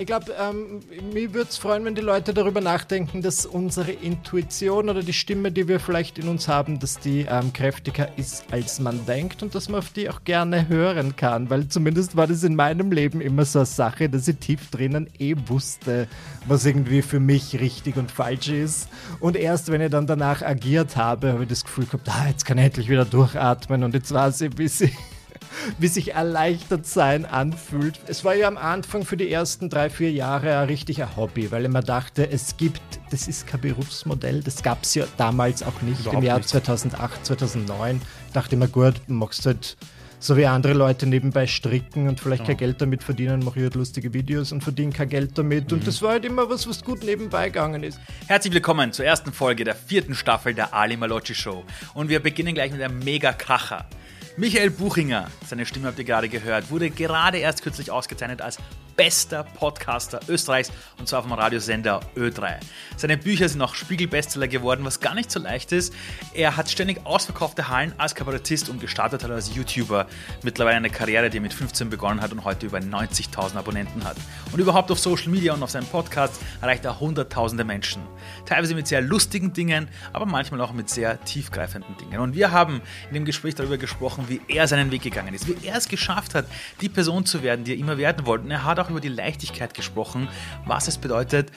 [0.00, 0.80] ich glaube, ähm,
[1.12, 5.52] mir würde es freuen, wenn die Leute darüber nachdenken, dass unsere Intuition oder die Stimme,
[5.52, 9.54] die wir vielleicht in uns haben, dass die ähm, kräftiger ist, als man denkt und
[9.54, 11.50] dass man auf die auch gerne hören kann.
[11.50, 15.06] Weil zumindest war das in meinem Leben immer so eine Sache, dass ich tief drinnen
[15.18, 16.08] eh wusste,
[16.48, 18.88] was irgendwie für mich richtig und falsch ist.
[19.20, 22.46] Und erst wenn ich dann danach agiert habe, habe ich das Gefühl gehabt, ah, jetzt
[22.46, 24.92] kann ich endlich wieder durchatmen und jetzt war es ein bisschen
[25.78, 28.00] wie sich erleichtert sein anfühlt.
[28.06, 31.64] Es war ja am Anfang für die ersten drei, vier Jahre ein richtiger Hobby, weil
[31.64, 35.82] ich mir dachte, es gibt, das ist kein Berufsmodell, das gab es ja damals auch
[35.82, 36.48] nicht, Überhaupt im Jahr nicht.
[36.48, 38.00] 2008, 2009.
[38.32, 39.76] Dachte ich mir, gut, machst halt
[40.22, 42.48] so wie andere Leute nebenbei stricken und vielleicht ja.
[42.48, 45.70] kein Geld damit verdienen, mache ich halt lustige Videos und verdiene kein Geld damit.
[45.70, 45.78] Mhm.
[45.78, 47.98] Und das war halt immer was, was gut nebenbei gegangen ist.
[48.26, 51.64] Herzlich willkommen zur ersten Folge der vierten Staffel der Ali Malocci Show.
[51.94, 53.86] Und wir beginnen gleich mit einem Mega-Kracher.
[54.40, 58.56] Michael Buchinger, seine Stimme habt ihr gerade gehört, wurde gerade erst kürzlich ausgezeichnet als
[58.96, 62.56] bester Podcaster Österreichs und zwar vom Radiosender Ö3.
[62.96, 65.94] Seine Bücher sind auch Spiegel-Bestseller geworden, was gar nicht so leicht ist.
[66.34, 70.06] Er hat ständig ausverkaufte Hallen als Kabarettist und gestartet hat als YouTuber.
[70.42, 74.16] Mittlerweile eine Karriere, die mit 15 begonnen hat und heute über 90.000 Abonnenten hat.
[74.52, 78.02] Und überhaupt auf Social Media und auf seinem Podcast erreicht er hunderttausende Menschen.
[78.44, 82.20] Teilweise mit sehr lustigen Dingen, aber manchmal auch mit sehr tiefgreifenden Dingen.
[82.20, 85.66] Und wir haben in dem Gespräch darüber gesprochen, wie er seinen Weg gegangen ist, wie
[85.66, 86.46] er es geschafft hat,
[86.80, 88.44] die Person zu werden, die er immer werden wollte.
[88.44, 90.28] Und er hat auch über die Leichtigkeit gesprochen,
[90.64, 91.50] was es bedeutet,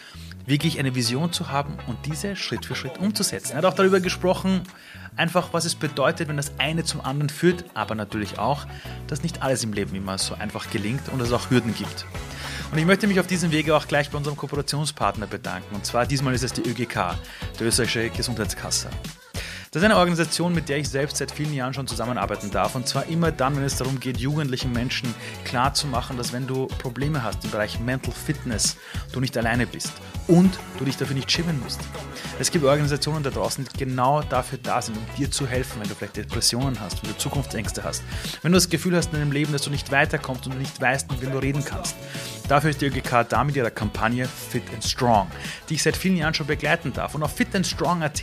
[0.45, 3.53] wirklich eine Vision zu haben und diese Schritt für Schritt umzusetzen.
[3.53, 4.63] Er hat auch darüber gesprochen,
[5.15, 8.65] einfach was es bedeutet, wenn das eine zum anderen führt, aber natürlich auch,
[9.08, 12.05] dass nicht alles im Leben immer so einfach gelingt und es auch Hürden gibt.
[12.71, 15.75] Und ich möchte mich auf diesem Wege auch gleich bei unserem Kooperationspartner bedanken.
[15.75, 17.15] Und zwar diesmal ist es die ÖGK,
[17.59, 18.89] die Österreichische Gesundheitskasse.
[19.73, 22.75] Das ist eine Organisation, mit der ich selbst seit vielen Jahren schon zusammenarbeiten darf.
[22.75, 25.15] Und zwar immer dann, wenn es darum geht, jugendlichen Menschen
[25.45, 28.77] klarzumachen, dass wenn du Probleme hast im Bereich Mental Fitness,
[29.14, 29.92] du nicht alleine bist
[30.27, 31.80] und du dich dafür nicht schämen musst.
[32.39, 35.89] Es gibt Organisationen da draußen, die genau dafür da sind, um dir zu helfen, wenn
[35.89, 38.03] du vielleicht Depressionen hast, wenn du Zukunftsängste hast,
[38.43, 40.80] wenn du das Gefühl hast in deinem Leben, dass du nicht weiterkommst und du nicht
[40.80, 41.95] weißt, mit wem du reden kannst.
[42.48, 45.27] Dafür ist die ÖGK da mit ihrer Kampagne Fit and Strong,
[45.69, 47.15] die ich seit vielen Jahren schon begleiten darf.
[47.15, 48.21] Und auf fitandstrong.at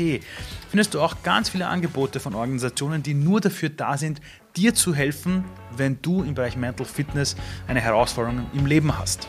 [0.71, 4.21] findest du auch ganz viele Angebote von Organisationen, die nur dafür da sind,
[4.57, 5.45] dir zu helfen,
[5.77, 7.37] wenn du im Bereich Mental Fitness
[7.67, 9.29] eine Herausforderung im Leben hast.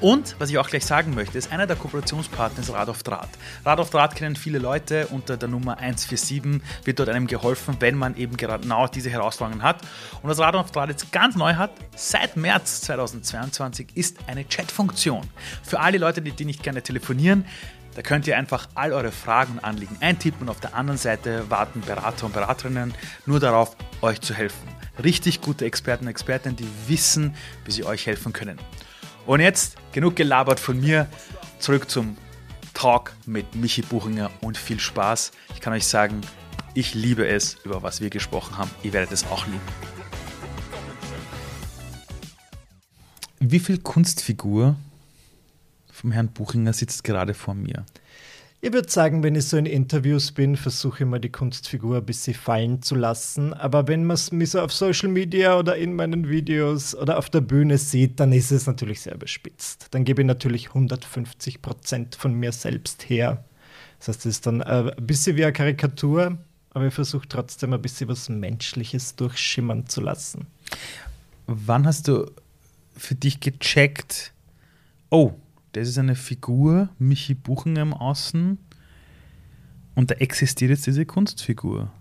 [0.00, 3.30] Und, was ich auch gleich sagen möchte, ist einer der Kooperationspartner ist Rad auf Draht.
[3.64, 5.06] Rad auf Draht kennen viele Leute.
[5.06, 9.80] Unter der Nummer 147 wird dort einem geholfen, wenn man eben genau diese Herausforderungen hat.
[10.20, 15.22] Und was Rad auf Draht jetzt ganz neu hat, seit März 2022, ist eine Chatfunktion.
[15.62, 17.46] Für alle Leute, die, die nicht gerne telefonieren,
[17.94, 21.48] da könnt ihr einfach all eure Fragen und Anliegen eintippen und auf der anderen Seite
[21.48, 22.92] warten Berater und Beraterinnen
[23.24, 24.68] nur darauf, euch zu helfen.
[25.02, 27.34] Richtig gute Experten und Expertinnen, die wissen,
[27.64, 28.58] wie sie euch helfen können.
[29.26, 31.06] Und jetzt genug gelabert von mir.
[31.58, 32.16] Zurück zum
[32.74, 35.30] Talk mit Michi Buchinger und viel Spaß.
[35.54, 36.20] Ich kann euch sagen,
[36.74, 38.70] ich liebe es, über was wir gesprochen haben.
[38.82, 39.60] Ihr werdet es auch lieben.
[43.38, 44.76] Wie viel Kunstfigur
[46.04, 47.86] vom Herrn Buchinger sitzt gerade vor mir?
[48.60, 52.04] Ich würde sagen, wenn ich so in Interviews bin, versuche ich mal die Kunstfigur ein
[52.04, 53.54] bisschen fallen zu lassen.
[53.54, 57.30] Aber wenn man es mich so auf Social Media oder in meinen Videos oder auf
[57.30, 59.88] der Bühne sieht, dann ist es natürlich sehr überspitzt.
[59.92, 63.42] Dann gebe ich natürlich 150 Prozent von mir selbst her.
[63.98, 66.36] Das heißt, es ist dann äh, ein bisschen wie eine Karikatur,
[66.70, 70.48] aber ich versuche trotzdem ein bisschen was Menschliches durchschimmern zu lassen.
[71.46, 72.30] Wann hast du
[72.94, 74.34] für dich gecheckt,
[75.08, 75.32] oh,
[75.74, 78.58] das ist eine Figur, Michi Buchinger im Außen,
[79.96, 81.92] und da existiert jetzt diese Kunstfigur.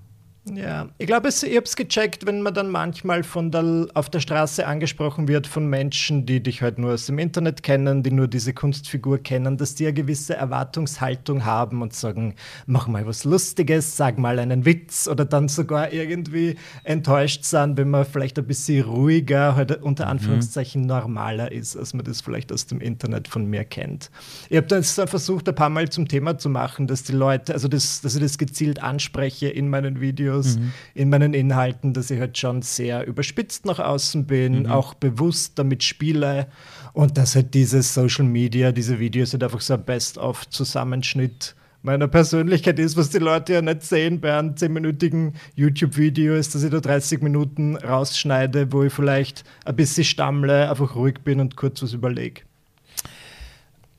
[0.52, 4.20] Ja, ich glaube, ich habe es gecheckt, wenn man dann manchmal von der, auf der
[4.20, 8.28] Straße angesprochen wird von Menschen, die dich halt nur aus dem Internet kennen, die nur
[8.28, 13.96] diese Kunstfigur kennen, dass die eine gewisse Erwartungshaltung haben und sagen, mach mal was Lustiges,
[13.96, 18.84] sag mal einen Witz oder dann sogar irgendwie enttäuscht sein, wenn man vielleicht ein bisschen
[18.84, 20.12] ruhiger, halt unter mhm.
[20.12, 24.12] Anführungszeichen normaler ist, als man das vielleicht aus dem Internet von mir kennt.
[24.50, 27.70] Ich habe dann versucht, ein paar Mal zum Thema zu machen, dass die Leute, also
[27.70, 30.72] das, dass ich das gezielt anspreche in meinen Videos Videos, mhm.
[30.94, 34.66] in meinen Inhalten, dass ich halt schon sehr überspitzt nach außen bin, mhm.
[34.68, 36.48] auch bewusst damit spiele
[36.94, 42.80] und dass halt dieses Social Media, diese Videos halt einfach so ein Best-of-Zusammenschnitt meiner Persönlichkeit
[42.80, 46.80] ist, was die Leute ja nicht sehen bei einem 10-minütigen YouTube-Video, ist, dass ich da
[46.80, 51.92] 30 Minuten rausschneide, wo ich vielleicht ein bisschen stammle, einfach ruhig bin und kurz was
[51.92, 52.44] überlege.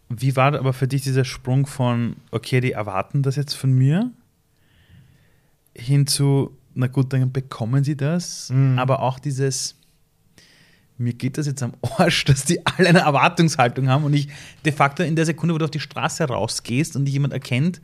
[0.08, 4.12] Wie war aber für dich dieser Sprung von, okay, die erwarten das jetzt von mir?
[5.76, 8.78] Hinzu, na gut, dann bekommen sie das, mhm.
[8.78, 9.76] aber auch dieses,
[10.98, 14.28] mir geht das jetzt am Arsch, dass die alle eine Erwartungshaltung haben und ich
[14.64, 17.80] de facto in der Sekunde, wo du auf die Straße rausgehst und dich jemand erkennt,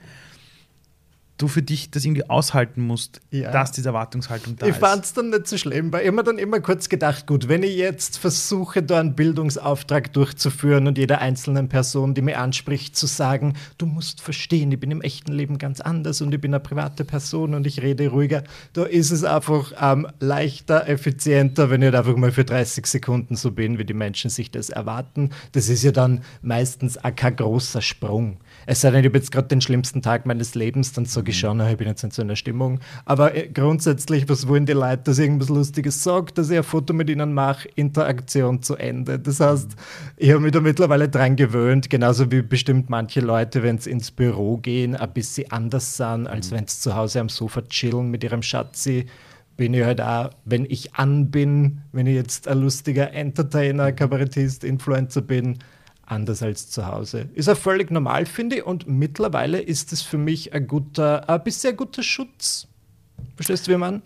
[1.40, 3.50] du für dich das irgendwie aushalten musst, Ja.
[3.50, 4.78] dass diese Erwartungshaltung da Ich ist.
[4.78, 7.62] fand es dann nicht so schlimm, weil ich mir dann immer kurz gedacht, gut, wenn
[7.62, 13.06] ich jetzt versuche, da einen Bildungsauftrag durchzuführen und jeder einzelnen Person, die mir anspricht, zu
[13.06, 16.60] sagen, du musst verstehen, ich bin im echten Leben ganz anders und ich bin eine
[16.60, 21.86] private Person und ich rede ruhiger, da ist es einfach ähm, leichter, effizienter, wenn ich
[21.86, 25.30] halt einfach mal für 30 Sekunden so bin, wie die Menschen sich das erwarten.
[25.52, 28.38] Das ist ja dann meistens auch kein großer Sprung.
[28.66, 31.38] Es sei denn, ich habe jetzt gerade den schlimmsten Tag meines Lebens, dann sage ich
[31.38, 32.80] schon, na, ich bin jetzt in so einer Stimmung.
[33.04, 36.64] Aber äh, grundsätzlich, was wollen die Leute, dass ich irgendwas Lustiges sage, dass ich ein
[36.64, 39.18] Foto mit ihnen mache, Interaktion zu Ende.
[39.18, 39.70] Das heißt,
[40.16, 44.10] ich habe mich da mittlerweile dran gewöhnt, genauso wie bestimmt manche Leute, wenn sie ins
[44.10, 48.24] Büro gehen, ein bisschen anders sind, als wenn sie zu Hause am Sofa chillen mit
[48.24, 49.06] ihrem Schatzi
[49.60, 54.64] bin ich halt auch, wenn ich an bin, wenn ich jetzt ein lustiger Entertainer, Kabarettist,
[54.64, 55.58] Influencer bin,
[56.10, 57.28] anders als zu Hause.
[57.34, 61.42] Ist auch völlig normal, finde ich, und mittlerweile ist es für mich ein guter, ein
[61.42, 62.66] bisschen guter Schutz.
[63.36, 64.02] Verstehst du, wie man?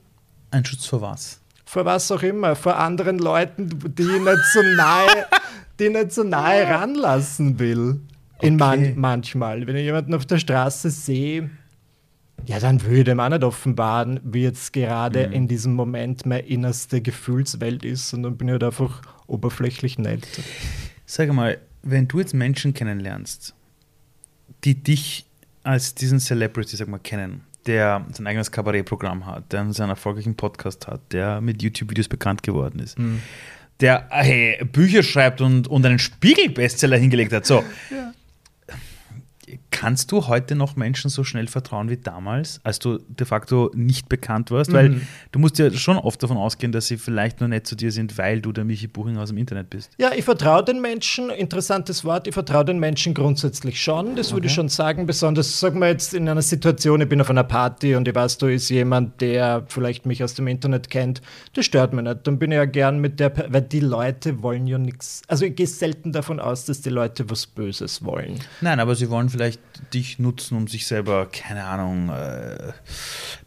[0.50, 1.40] Ein Schutz vor was?
[1.64, 5.26] Vor was auch immer, vor anderen Leuten, die ich nicht so nahe,
[5.78, 8.00] die ich nicht so nahe ranlassen will.
[8.40, 8.92] In Okay.
[8.92, 9.66] man manchmal.
[9.66, 11.50] Wenn ich jemanden auf der Straße sehe,
[12.46, 17.84] ja, dann würde auch nicht offenbaren, wie jetzt gerade in diesem Moment meine innerste Gefühlswelt
[17.84, 20.26] ist, sondern bin ich halt einfach oberflächlich nett.
[21.06, 23.54] Sag mal, wenn du jetzt Menschen kennenlernst,
[24.64, 25.26] die dich
[25.62, 30.86] als diesen Celebrity, sag mal, kennen, der sein eigenes Kabarettprogramm hat, der seinen erfolgreichen Podcast
[30.86, 32.96] hat, der mit YouTube-Videos bekannt geworden ist,
[33.80, 37.46] der äh, hey, Bücher schreibt und, und einen Spiegel-Bestseller hingelegt hat.
[37.46, 37.64] So.
[39.74, 44.08] Kannst du heute noch Menschen so schnell vertrauen wie damals, als du de facto nicht
[44.08, 44.72] bekannt warst?
[44.72, 45.00] Weil
[45.32, 48.16] du musst ja schon oft davon ausgehen, dass sie vielleicht nur nett zu dir sind,
[48.16, 49.90] weil du der Michi Buching aus dem Internet bist.
[49.98, 54.46] Ja, ich vertraue den Menschen, interessantes Wort, ich vertraue den Menschen grundsätzlich schon, das würde
[54.46, 57.96] ich schon sagen, besonders, sagen wir jetzt in einer Situation, ich bin auf einer Party
[57.96, 61.20] und ich weiß, da ist jemand, der vielleicht mich aus dem Internet kennt,
[61.54, 64.68] das stört mich nicht, dann bin ich ja gern mit der, weil die Leute wollen
[64.68, 68.38] ja nichts, also ich gehe selten davon aus, dass die Leute was Böses wollen.
[68.60, 69.60] Nein, aber sie wollen vielleicht
[69.92, 72.72] dich nutzen, um sich selber, keine Ahnung, äh,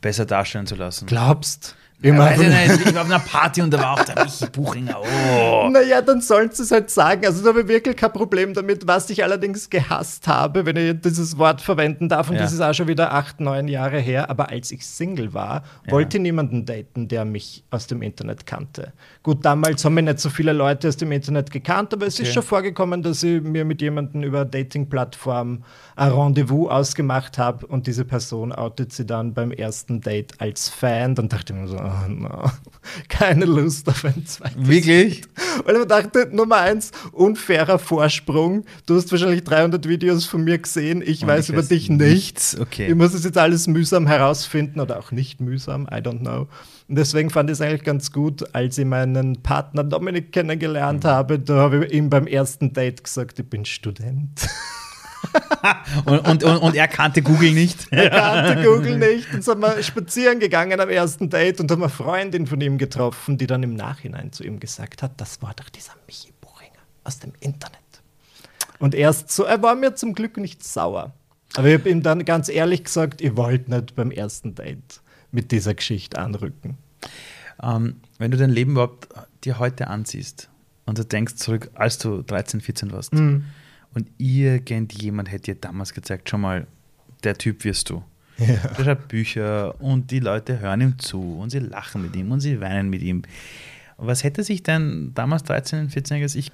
[0.01, 1.05] besser darstellen zu lassen.
[1.07, 1.75] Glaubst?
[1.99, 4.45] Ja, Immer weiß ich, ich war auf einer Party und da war auch der Michi
[4.51, 5.01] Buchinger.
[5.01, 5.67] Oh.
[5.71, 7.25] Naja, dann sollen sie es halt sagen.
[7.25, 8.85] Also da habe ich wirklich kein Problem damit.
[8.87, 12.43] Was ich allerdings gehasst habe, wenn ich dieses Wort verwenden darf, und Ja.
[12.43, 16.17] das ist auch schon wieder acht, neun Jahre her, aber als ich Single war, wollte
[16.17, 18.93] ich niemanden daten, der mich aus dem Internet kannte.
[19.27, 22.23] Gut, damals haben mich nicht so viele Leute aus dem Internet gekannt, aber es Okay.
[22.29, 25.63] ist schon vorgekommen, dass ich mir mit jemandem über Dating-Plattform
[25.97, 31.13] ein Rendezvous ausgemacht habe und diese Person outet sie dann beim ersten Date als Fan.
[31.15, 32.43] Dann dachte ich mir so, oh no,
[33.09, 35.23] keine Lust auf ein zweites Wirklich?
[35.65, 38.63] weil ich dachte, Nummer eins, unfairer Vorsprung.
[38.85, 41.03] Du hast wahrscheinlich 300 Videos von mir gesehen.
[41.05, 42.53] Ich Und weiß ich über weiß dich nichts.
[42.53, 42.59] nichts.
[42.61, 42.87] Okay.
[42.87, 45.85] Ich muss es jetzt alles mühsam herausfinden oder auch nicht mühsam.
[45.91, 46.47] I don't know.
[46.89, 48.85] Und deswegen fand ich es eigentlich ganz gut, als ich
[49.17, 51.07] meinen Partner Dominik kennengelernt Mhm.
[51.07, 51.39] habe.
[51.39, 54.47] Da habe ich ihm beim ersten Date gesagt, ich bin Student.
[56.05, 57.87] Und, und, und, und er kannte Google nicht.
[57.91, 59.33] Er kannte Google nicht.
[59.33, 63.37] Und sind wir spazieren gegangen am ersten Date und haben eine Freundin von ihm getroffen,
[63.37, 67.19] die dann im Nachhinein zu ihm gesagt hat, das war doch dieser Michi Buchinger aus
[67.19, 67.79] dem Internet.
[68.79, 71.13] Und erst so, er war mir zum Glück nicht sauer.
[71.55, 75.51] Aber ich habe ihm dann ganz ehrlich gesagt, ich wollte nicht beim ersten Date mit
[75.51, 76.77] dieser Geschichte anrücken.
[77.61, 79.07] Ähm, wenn du dein Leben überhaupt
[79.43, 80.49] dir heute ansiehst
[80.85, 83.45] und du denkst zurück, als du 13, 14 warst Mhm.
[83.93, 86.67] und irgendjemand hätte dir damals gezeigt, schon mal,
[87.23, 88.03] der Typ wirst du.
[88.39, 92.39] Der schreibt Bücher und die Leute hören ihm zu und sie lachen mit ihm und
[92.39, 93.23] sie weinen mit ihm.
[93.97, 96.51] Was hätte sich denn damals 13, 14-jähriges Ich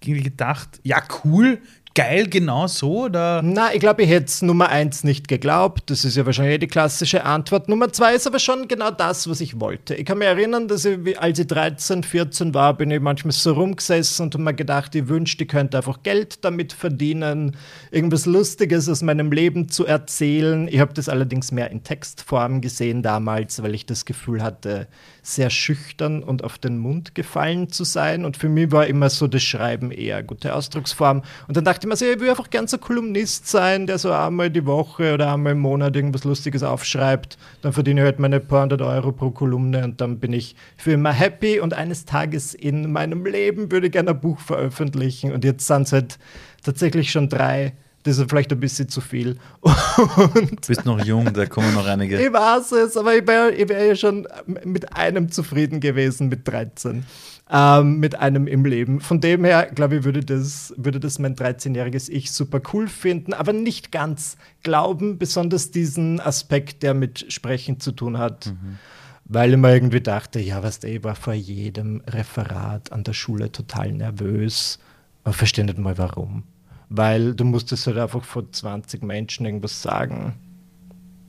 [0.00, 0.80] gedacht?
[0.82, 1.58] Ja, cool,
[1.94, 3.04] geil, genau so?
[3.04, 3.42] Oder?
[3.42, 5.90] Na, ich glaube, ich hätte es Nummer eins nicht geglaubt.
[5.90, 7.68] Das ist ja wahrscheinlich die klassische Antwort.
[7.68, 9.94] Nummer zwei ist aber schon genau das, was ich wollte.
[9.94, 13.52] Ich kann mich erinnern, dass ich, als ich 13, 14 war, bin ich manchmal so
[13.52, 17.56] rumgesessen und habe mir gedacht, ich wünschte, ich könnte einfach Geld damit verdienen,
[17.90, 20.68] irgendwas Lustiges aus meinem Leben zu erzählen.
[20.68, 24.88] Ich habe das allerdings mehr in Textform gesehen damals, weil ich das Gefühl hatte,
[25.22, 28.24] sehr schüchtern und auf den Mund gefallen zu sein.
[28.24, 31.22] Und für mich war immer so das Schreiben eher eine gute Ausdrucksform.
[31.48, 34.12] Und dann dachte ich mir so, ich will einfach gern so Kolumnist sein, der so
[34.12, 37.38] einmal die Woche oder einmal im Monat irgendwas Lustiges aufschreibt.
[37.62, 40.92] Dann verdiene ich halt meine paar hundert Euro pro Kolumne und dann bin ich für
[40.92, 41.60] immer happy.
[41.60, 45.32] Und eines Tages in meinem Leben würde ich gerne ein Buch veröffentlichen.
[45.32, 46.18] Und jetzt sind es halt
[46.62, 49.36] tatsächlich schon drei Das ist vielleicht ein bisschen zu viel.
[49.60, 52.20] Und du bist noch jung, da kommen noch einige.
[52.20, 54.26] Ich weiß es, aber ich wäre wär ja schon
[54.64, 57.04] mit einem zufrieden gewesen mit 13.
[57.52, 59.00] Ähm, mit einem im Leben.
[59.00, 63.34] Von dem her, glaube ich, würde das, würde das mein 13-jähriges Ich super cool finden,
[63.34, 68.46] aber nicht ganz glauben, besonders diesen Aspekt, der mit Sprechen zu tun hat.
[68.46, 68.78] Mhm.
[69.24, 73.50] Weil ich mir irgendwie dachte, ja, was ich war vor jedem Referat an der Schule
[73.52, 74.78] total nervös.
[75.24, 76.44] Aber verstehe nicht mal warum.
[76.90, 80.34] Weil du musstest halt einfach vor 20 Menschen irgendwas sagen,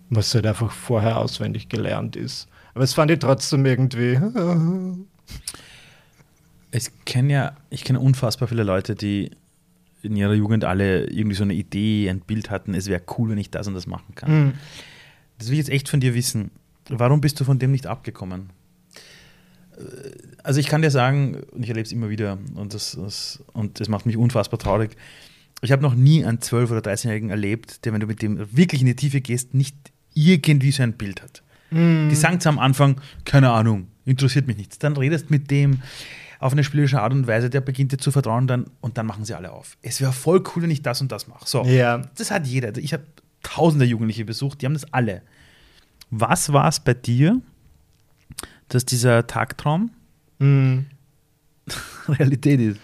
[0.09, 2.47] was halt einfach vorher auswendig gelernt ist.
[2.73, 4.19] Aber es fand ich trotzdem irgendwie.
[6.73, 9.31] Ich kenne ja, ich kenne unfassbar viele Leute, die
[10.03, 13.37] in ihrer Jugend alle irgendwie so eine Idee, ein Bild hatten, es wäre cool, wenn
[13.37, 14.45] ich das und das machen kann.
[14.45, 14.53] Mhm.
[15.37, 16.51] Das will ich jetzt echt von dir wissen.
[16.87, 18.51] Warum bist du von dem nicht abgekommen?
[19.77, 19.81] Äh,
[20.43, 23.79] also ich kann dir sagen, und ich erlebe es immer wieder, und das, das, und
[23.79, 24.95] das macht mich unfassbar traurig,
[25.61, 28.81] ich habe noch nie einen 12- oder 13-Jährigen erlebt, der, wenn du mit dem wirklich
[28.81, 29.75] in die Tiefe gehst, nicht
[30.13, 31.43] irgendwie so ein Bild hat.
[31.69, 32.09] Mm.
[32.09, 34.79] Die sagen am Anfang, keine Ahnung, interessiert mich nichts.
[34.79, 35.81] Dann redest mit dem,
[36.39, 39.23] auf eine spielerische Art und Weise, der beginnt dir zu vertrauen dann, und dann machen
[39.23, 39.77] sie alle auf.
[39.83, 41.47] Es wäre voll cool, wenn ich das und das mache.
[41.47, 42.01] So, ja.
[42.17, 42.75] das hat jeder.
[42.77, 43.03] Ich habe
[43.43, 45.21] tausende Jugendliche besucht, die haben das alle.
[46.09, 47.39] Was war es bei dir,
[48.67, 49.91] dass dieser Tagtraum
[50.39, 50.87] mhm.
[52.07, 52.79] Realität ist?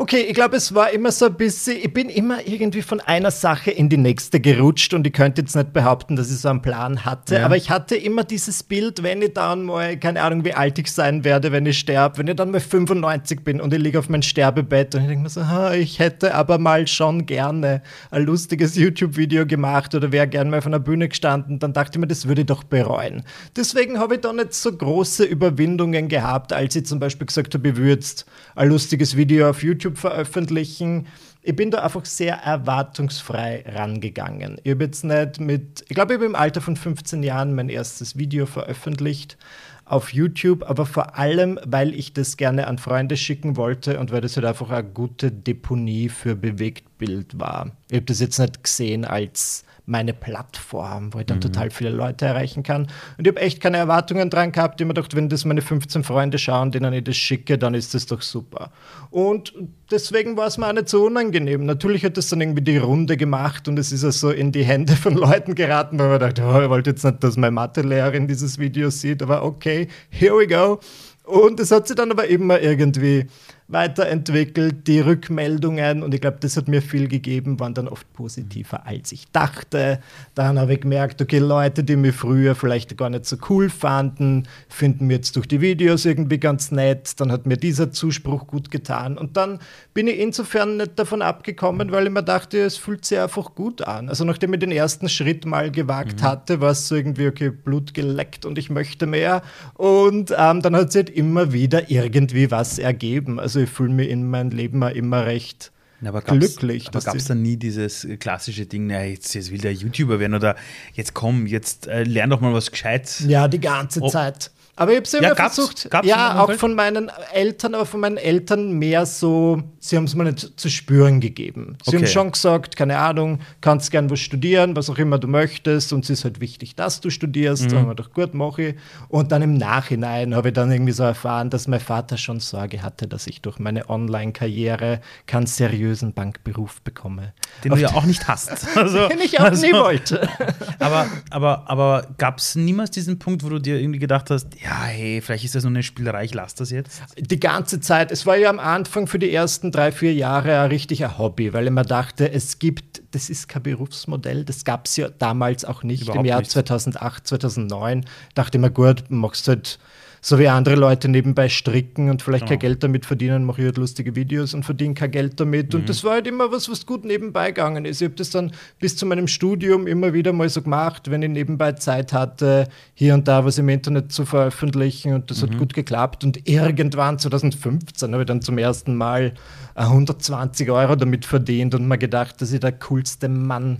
[0.00, 3.32] Okay, ich glaube, es war immer so ein bisschen, ich bin immer irgendwie von einer
[3.32, 6.62] Sache in die nächste gerutscht und ich könnte jetzt nicht behaupten, dass ich so einen
[6.62, 7.44] Plan hatte, ja.
[7.44, 10.92] aber ich hatte immer dieses Bild, wenn ich dann mal, keine Ahnung, wie alt ich
[10.92, 14.08] sein werde, wenn ich sterbe, wenn ich dann mal 95 bin und ich liege auf
[14.08, 18.22] meinem Sterbebett und ich denke mir so, ah, ich hätte aber mal schon gerne ein
[18.22, 22.06] lustiges YouTube-Video gemacht oder wäre gerne mal auf einer Bühne gestanden, dann dachte ich mir,
[22.06, 23.24] das würde ich doch bereuen.
[23.56, 27.68] Deswegen habe ich da nicht so große Überwindungen gehabt, als ich zum Beispiel gesagt habe,
[27.70, 28.06] ich würde
[28.54, 31.06] ein lustiges Video auf YouTube YouTube veröffentlichen.
[31.42, 34.60] Ich bin da einfach sehr erwartungsfrei rangegangen.
[34.64, 37.68] Ich habe jetzt nicht mit, ich glaube, ich habe im Alter von 15 Jahren mein
[37.68, 39.38] erstes Video veröffentlicht
[39.84, 44.20] auf YouTube, aber vor allem, weil ich das gerne an Freunde schicken wollte und weil
[44.20, 47.72] das halt einfach eine gute Deponie für Bewegtbild war.
[47.88, 51.42] Ich habe das jetzt nicht gesehen als meine Plattform, wo ich dann mhm.
[51.42, 52.82] total viele Leute erreichen kann.
[53.16, 54.80] Und ich habe echt keine Erwartungen dran gehabt.
[54.80, 57.74] Ich habe mir gedacht, wenn das meine 15 Freunde schauen, denen ich das schicke, dann
[57.74, 58.70] ist das doch super.
[59.10, 59.54] Und
[59.90, 61.64] deswegen war es mir auch nicht so unangenehm.
[61.64, 64.64] Natürlich hat das dann irgendwie die Runde gemacht und es ist ja so in die
[64.64, 68.28] Hände von Leuten geraten, weil man dachte, oh, ich wollte jetzt nicht, dass meine Mathelehrerin
[68.28, 70.80] dieses Video sieht, aber okay, here we go.
[71.24, 73.26] Und es hat sich dann aber immer irgendwie
[73.68, 74.86] weiterentwickelt.
[74.86, 79.12] Die Rückmeldungen, und ich glaube, das hat mir viel gegeben, waren dann oft positiver, als
[79.12, 80.00] ich dachte.
[80.34, 84.48] Dann habe ich gemerkt, okay, Leute, die mich früher vielleicht gar nicht so cool fanden,
[84.68, 87.20] finden mir jetzt durch die Videos irgendwie ganz nett.
[87.20, 89.18] Dann hat mir dieser Zuspruch gut getan.
[89.18, 89.58] Und dann
[89.92, 93.82] bin ich insofern nicht davon abgekommen, weil ich mir dachte, es fühlt sich einfach gut
[93.82, 94.08] an.
[94.08, 96.24] Also nachdem ich den ersten Schritt mal gewagt mhm.
[96.24, 99.42] hatte, war es so irgendwie, okay, Blut geleckt und ich möchte mehr.
[99.74, 103.38] Und ähm, dann hat sich halt immer wieder irgendwie was ergeben.
[103.38, 105.72] Also ich fühle mich in meinem Leben immer recht
[106.04, 106.88] aber glücklich.
[106.88, 110.34] Aber gab es dann nie dieses klassische Ding, na, jetzt, jetzt will der YouTuber werden
[110.34, 110.54] oder
[110.94, 113.24] jetzt komm, jetzt äh, lern doch mal was Gescheites?
[113.26, 114.00] Ja, die ganze.
[114.06, 114.50] Zeit.
[114.78, 115.90] Aber ich habe es immer ja, versucht.
[115.90, 120.14] Gab's ja, auch von meinen Eltern, aber von meinen Eltern mehr so, sie haben es
[120.14, 121.76] mir nicht zu spüren gegeben.
[121.84, 121.98] Sie okay.
[121.98, 125.92] haben schon gesagt, keine Ahnung, kannst gern was studieren, was auch immer du möchtest.
[125.92, 127.64] Und es ist halt wichtig, dass du studierst.
[127.64, 127.68] Mhm.
[127.68, 128.74] Da haben wir doch gut, mache ich.
[129.08, 132.82] Und dann im Nachhinein habe ich dann irgendwie so erfahren, dass mein Vater schon Sorge
[132.82, 137.32] hatte, dass ich durch meine Online-Karriere keinen seriösen Bankberuf bekomme.
[137.64, 138.66] Den Auf du ja auch nicht hast.
[138.78, 140.28] Also, Den ich auch also, nie wollte.
[140.78, 144.67] aber aber, aber gab es niemals diesen Punkt, wo du dir irgendwie gedacht hast, ja,
[144.68, 147.00] ja, hey, vielleicht ist das nur eine Spielerei, ich lasse das jetzt?
[147.16, 148.12] Die ganze Zeit.
[148.12, 151.66] Es war ja am Anfang für die ersten drei, vier Jahre ein richtiger Hobby, weil
[151.66, 155.82] ich mir dachte, es gibt, das ist kein Berufsmodell, das gab es ja damals auch
[155.82, 156.02] nicht.
[156.02, 156.50] Überhaupt Im Jahr nicht.
[156.50, 159.78] 2008, 2009 dachte ich mir, gut, machst halt
[160.20, 162.48] so wie andere Leute nebenbei stricken und vielleicht oh.
[162.48, 165.72] kein Geld damit verdienen, mache ich halt lustige Videos und verdiene kein Geld damit.
[165.72, 165.80] Mhm.
[165.80, 168.00] Und das war halt immer was, was gut nebenbei gegangen ist.
[168.00, 171.30] Ich habe das dann bis zu meinem Studium immer wieder mal so gemacht, wenn ich
[171.30, 175.50] nebenbei Zeit hatte, hier und da was im Internet zu veröffentlichen und das mhm.
[175.50, 176.24] hat gut geklappt.
[176.24, 179.34] Und irgendwann, 2015, habe ich dann zum ersten Mal
[179.74, 183.78] 120 Euro damit verdient und mir gedacht, dass ich der coolste Mann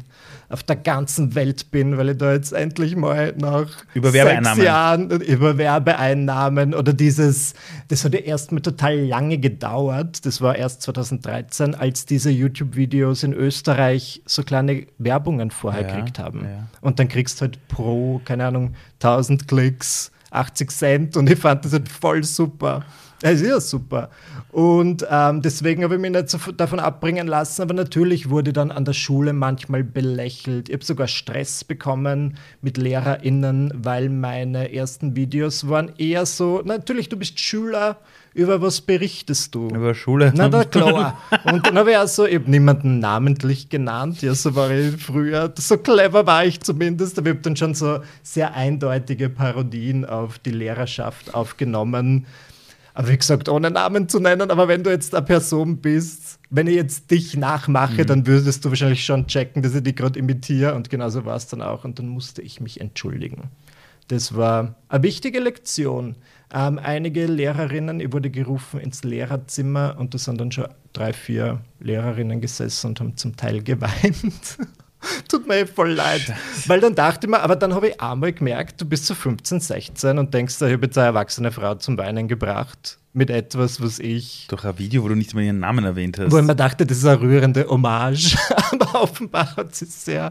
[0.50, 5.10] auf der ganzen Welt bin, weil ich da jetzt endlich mal nach über sechs Jahren
[5.10, 7.54] über Werbeeinnahmen oder dieses,
[7.88, 10.24] das hat ja erst mal total lange gedauert.
[10.24, 16.18] Das war erst 2013, als diese YouTube-Videos in Österreich so kleine Werbungen vorher ja, gekriegt
[16.18, 16.44] haben.
[16.44, 16.68] Ja.
[16.80, 21.64] Und dann kriegst du halt pro, keine Ahnung, 1000 Klicks 80 Cent und ich fand
[21.64, 22.84] das halt voll super.
[23.20, 24.10] Es ist ja super.
[24.52, 27.62] Und ähm, deswegen habe ich mich nicht so davon abbringen lassen.
[27.62, 30.68] Aber natürlich wurde dann an der Schule manchmal belächelt.
[30.68, 37.08] Ich habe sogar Stress bekommen mit LehrerInnen, weil meine ersten Videos waren eher so: natürlich,
[37.08, 37.98] du bist Schüler,
[38.34, 39.68] über was berichtest du?
[39.68, 40.32] Über Schule.
[40.36, 41.18] Na, da klar.
[41.44, 44.22] Und dann habe ich auch so, ich habe niemanden namentlich genannt.
[44.22, 45.52] Ja, so war ich früher.
[45.58, 47.18] So clever war ich zumindest.
[47.18, 52.26] Aber ich habe dann schon so sehr eindeutige Parodien auf die Lehrerschaft aufgenommen.
[52.98, 56.66] Aber wie gesagt, ohne Namen zu nennen, aber wenn du jetzt eine Person bist, wenn
[56.66, 58.06] ich jetzt dich nachmache, mhm.
[58.06, 60.74] dann würdest du wahrscheinlich schon checken, dass ich dich gerade imitiere.
[60.74, 61.84] Und genauso war es dann auch.
[61.84, 63.50] Und dann musste ich mich entschuldigen.
[64.08, 66.16] Das war eine wichtige Lektion.
[66.52, 71.60] Ähm, einige Lehrerinnen, ich wurde gerufen ins Lehrerzimmer und da sind dann schon drei, vier
[71.78, 74.58] Lehrerinnen gesessen und haben zum Teil geweint.
[75.28, 76.20] Tut mir eh voll leid.
[76.20, 76.68] Scheiße.
[76.68, 79.60] Weil dann dachte ich mir, aber dann habe ich einmal gemerkt, du bist so 15,
[79.60, 83.98] 16 und denkst, ich habe jetzt eine erwachsene Frau zum Weinen gebracht mit etwas, was
[83.98, 84.46] ich.
[84.48, 86.30] Durch ein Video, wo du nicht mal ihren Namen erwähnt hast.
[86.30, 88.36] Wo ich mir dachte, das ist eine rührende Hommage.
[88.72, 90.30] aber offenbar hat sie sehr,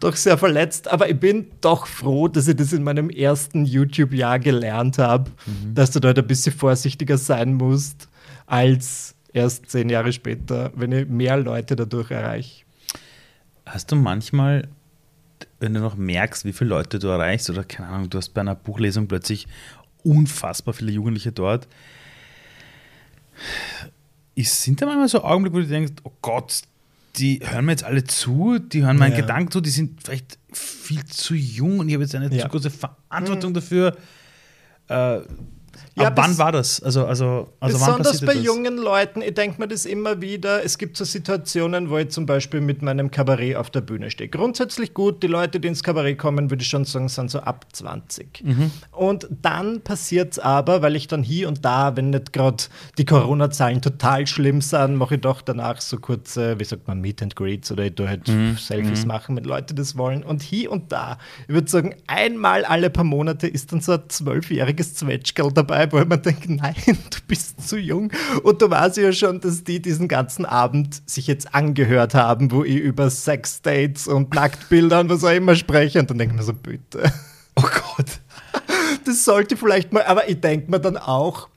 [0.00, 0.88] doch sehr verletzt.
[0.88, 5.74] Aber ich bin doch froh, dass ich das in meinem ersten YouTube-Jahr gelernt habe, mhm.
[5.74, 8.08] dass du dort ein bisschen vorsichtiger sein musst,
[8.46, 12.64] als erst zehn Jahre später, wenn ich mehr Leute dadurch erreiche.
[13.68, 14.68] Hast du manchmal,
[15.60, 18.40] wenn du noch merkst, wie viele Leute du erreichst, oder keine Ahnung, du hast bei
[18.40, 19.46] einer Buchlesung plötzlich
[20.04, 21.68] unfassbar viele Jugendliche dort,
[24.34, 26.62] ist, sind da manchmal so Augenblicke, wo du denkst, oh Gott,
[27.16, 29.20] die hören mir jetzt alle zu, die hören meinen ja.
[29.20, 32.44] Gedanken zu, die sind vielleicht viel zu jung und ich habe jetzt eine ja.
[32.44, 33.54] zu große Verantwortung mhm.
[33.54, 33.96] dafür.
[34.88, 35.20] Äh,
[35.96, 36.80] ja, Ab wann war das?
[36.82, 38.44] Also, also, also besonders bei das?
[38.44, 40.64] jungen Leuten, ich denke mir das immer wieder.
[40.64, 44.28] Es gibt so Situationen, wo ich zum Beispiel mit meinem Kabarett auf der Bühne stehe.
[44.28, 47.66] Grundsätzlich gut, die Leute, die ins Kabarett kommen, würde ich schon sagen, sind so ab
[47.72, 48.44] 20.
[48.44, 48.70] Mhm.
[48.92, 52.64] Und dann passiert es aber, weil ich dann hier und da, wenn nicht gerade
[52.96, 57.22] die Corona-Zahlen total schlimm sind, mache ich doch danach so kurze, wie sagt man, Meet
[57.22, 58.56] and Greets oder ich tue halt mhm.
[58.56, 59.08] Selfies mhm.
[59.08, 60.22] machen Leuten, die das wollen.
[60.22, 64.02] Und hier und da, ich würde sagen, einmal alle paar Monate ist dann so ein
[64.08, 68.10] zwölfjähriges Zwetschgerl dabei, wo ich mir denke, nein, du bist zu jung.
[68.42, 72.64] Und du weißt ja schon, dass die diesen ganzen Abend sich jetzt angehört haben, wo
[72.64, 76.00] ich über Sexdates und Nacktbilder und was auch immer spreche.
[76.00, 77.12] Und dann denke ich mir so, bitte.
[77.56, 78.06] Oh Gott.
[79.04, 81.48] Das sollte vielleicht mal, aber ich denke mir dann auch,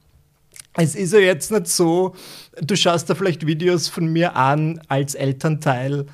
[0.74, 2.16] es ist ja jetzt nicht so,
[2.62, 6.06] du schaust da vielleicht Videos von mir an als Elternteil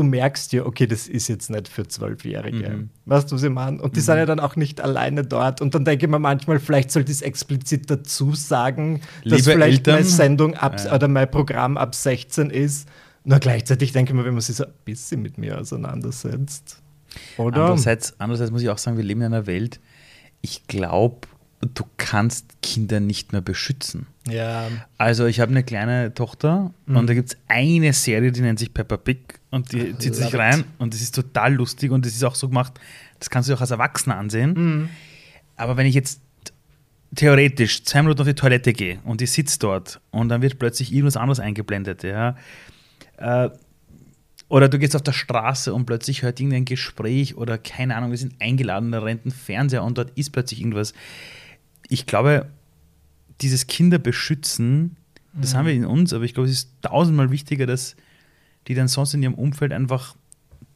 [0.00, 2.70] du merkst ja, okay, das ist jetzt nicht für Zwölfjährige.
[2.70, 2.90] Mhm.
[3.04, 3.82] Weißt du, was ich meine?
[3.82, 4.04] Und die mhm.
[4.04, 5.60] sind ja dann auch nicht alleine dort.
[5.60, 9.46] Und dann denke ich mir manchmal, vielleicht sollte ich es explizit dazu sagen, Liebe dass
[9.46, 9.94] vielleicht Eltern.
[9.96, 10.94] meine Sendung ab, ja.
[10.94, 12.88] oder mein Programm ab 16 ist.
[13.24, 16.80] Nur gleichzeitig denke ich mir, wenn man sich so ein bisschen mit mir auseinandersetzt.
[17.36, 17.62] Oder?
[17.62, 19.80] Andererseits, andererseits muss ich auch sagen, wir leben in einer Welt,
[20.40, 21.28] ich glaube,
[21.60, 24.06] du kannst Kinder nicht mehr beschützen.
[24.28, 24.68] Ja.
[24.98, 26.96] Also ich habe eine kleine Tochter mhm.
[26.96, 30.34] und da gibt es eine Serie, die nennt sich Peppa Pig und die zieht sich
[30.34, 32.74] rein und das ist total lustig und das ist auch so gemacht,
[33.18, 34.52] das kannst du auch als Erwachsener ansehen.
[34.52, 34.88] Mhm.
[35.56, 36.20] Aber wenn ich jetzt
[37.14, 40.92] theoretisch zwei Minuten auf die Toilette gehe und ich sitze dort und dann wird plötzlich
[40.92, 42.36] irgendwas anderes eingeblendet, ja.
[43.16, 43.50] Äh,
[44.48, 48.18] oder du gehst auf der Straße und plötzlich hört irgendein Gespräch oder keine Ahnung, wir
[48.18, 50.92] sind eingeladen, da rennt ein Fernseher und dort ist plötzlich irgendwas
[51.90, 52.46] ich glaube,
[53.40, 54.96] dieses Kinderbeschützen,
[55.32, 55.58] das mhm.
[55.58, 57.96] haben wir in uns, aber ich glaube, es ist tausendmal wichtiger, dass
[58.66, 60.14] die dann sonst in ihrem Umfeld einfach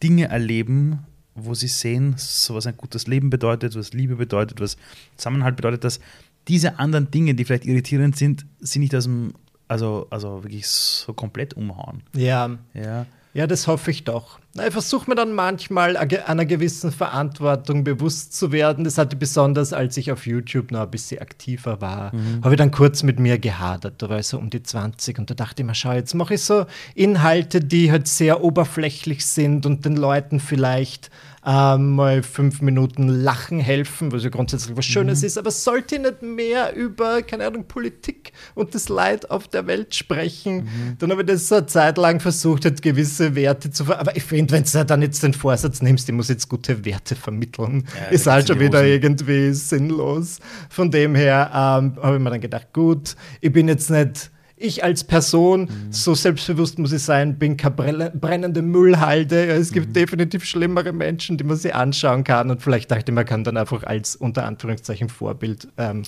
[0.03, 1.00] Dinge erleben,
[1.35, 4.77] wo sie sehen, so was ein gutes Leben bedeutet, was Liebe bedeutet, was
[5.16, 6.00] Zusammenhalt bedeutet, dass
[6.48, 9.35] diese anderen Dinge, die vielleicht irritierend sind, sie nicht aus dem,
[9.66, 12.03] also, also wirklich so komplett umhauen.
[12.14, 12.59] Ja.
[12.74, 13.07] Ja.
[13.35, 14.38] Ja, das hoffe ich doch.
[14.64, 18.85] Ich versuche mir dann manchmal einer gewissen Verantwortung bewusst zu werden.
[18.85, 22.44] Das hatte besonders, als ich auf YouTube noch ein bisschen aktiver war, mhm.
[22.44, 24.01] habe ich dann kurz mit mir gehadert.
[24.01, 26.35] Da war ich so um die 20 und da dachte ich mir, schau, jetzt mache
[26.35, 31.11] ich so Inhalte, die halt sehr oberflächlich sind und den Leuten vielleicht
[31.46, 35.26] ähm, mal fünf Minuten lachen helfen, was ja grundsätzlich was Schönes mhm.
[35.26, 39.94] ist, aber sollte nicht mehr über, keine Ahnung, Politik und das Leid auf der Welt
[39.94, 40.64] sprechen.
[40.64, 40.96] Mhm.
[40.98, 44.16] Dann habe ich das so eine Zeit lang versucht, halt gewisse Werte zu ver Aber
[44.16, 47.87] ich finde, wenn du dann jetzt den Vorsatz nimmst, ich muss jetzt gute Werte vermitteln,
[47.94, 50.38] ja, ist halt schon wieder irgendwie sinnlos.
[50.70, 54.30] Von dem her ähm, habe ich mir dann gedacht, gut, ich bin jetzt nicht
[54.64, 55.92] ich als Person, mhm.
[55.92, 59.46] so selbstbewusst muss ich sein, bin keine brennende Müllhalde.
[59.46, 59.92] Es gibt mhm.
[59.92, 62.50] definitiv schlimmere Menschen, die man sich anschauen kann.
[62.50, 66.03] Und vielleicht dachte ich, man kann dann einfach als unter Anführungszeichen Vorbild ähm,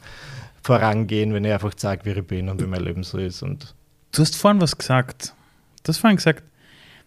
[0.62, 3.42] vorangehen, wenn ich einfach sage, wie ich bin und wie mein Leben so ist.
[3.42, 3.74] Und
[4.12, 5.34] du hast vorhin was gesagt.
[5.84, 6.42] Du hast vorhin gesagt,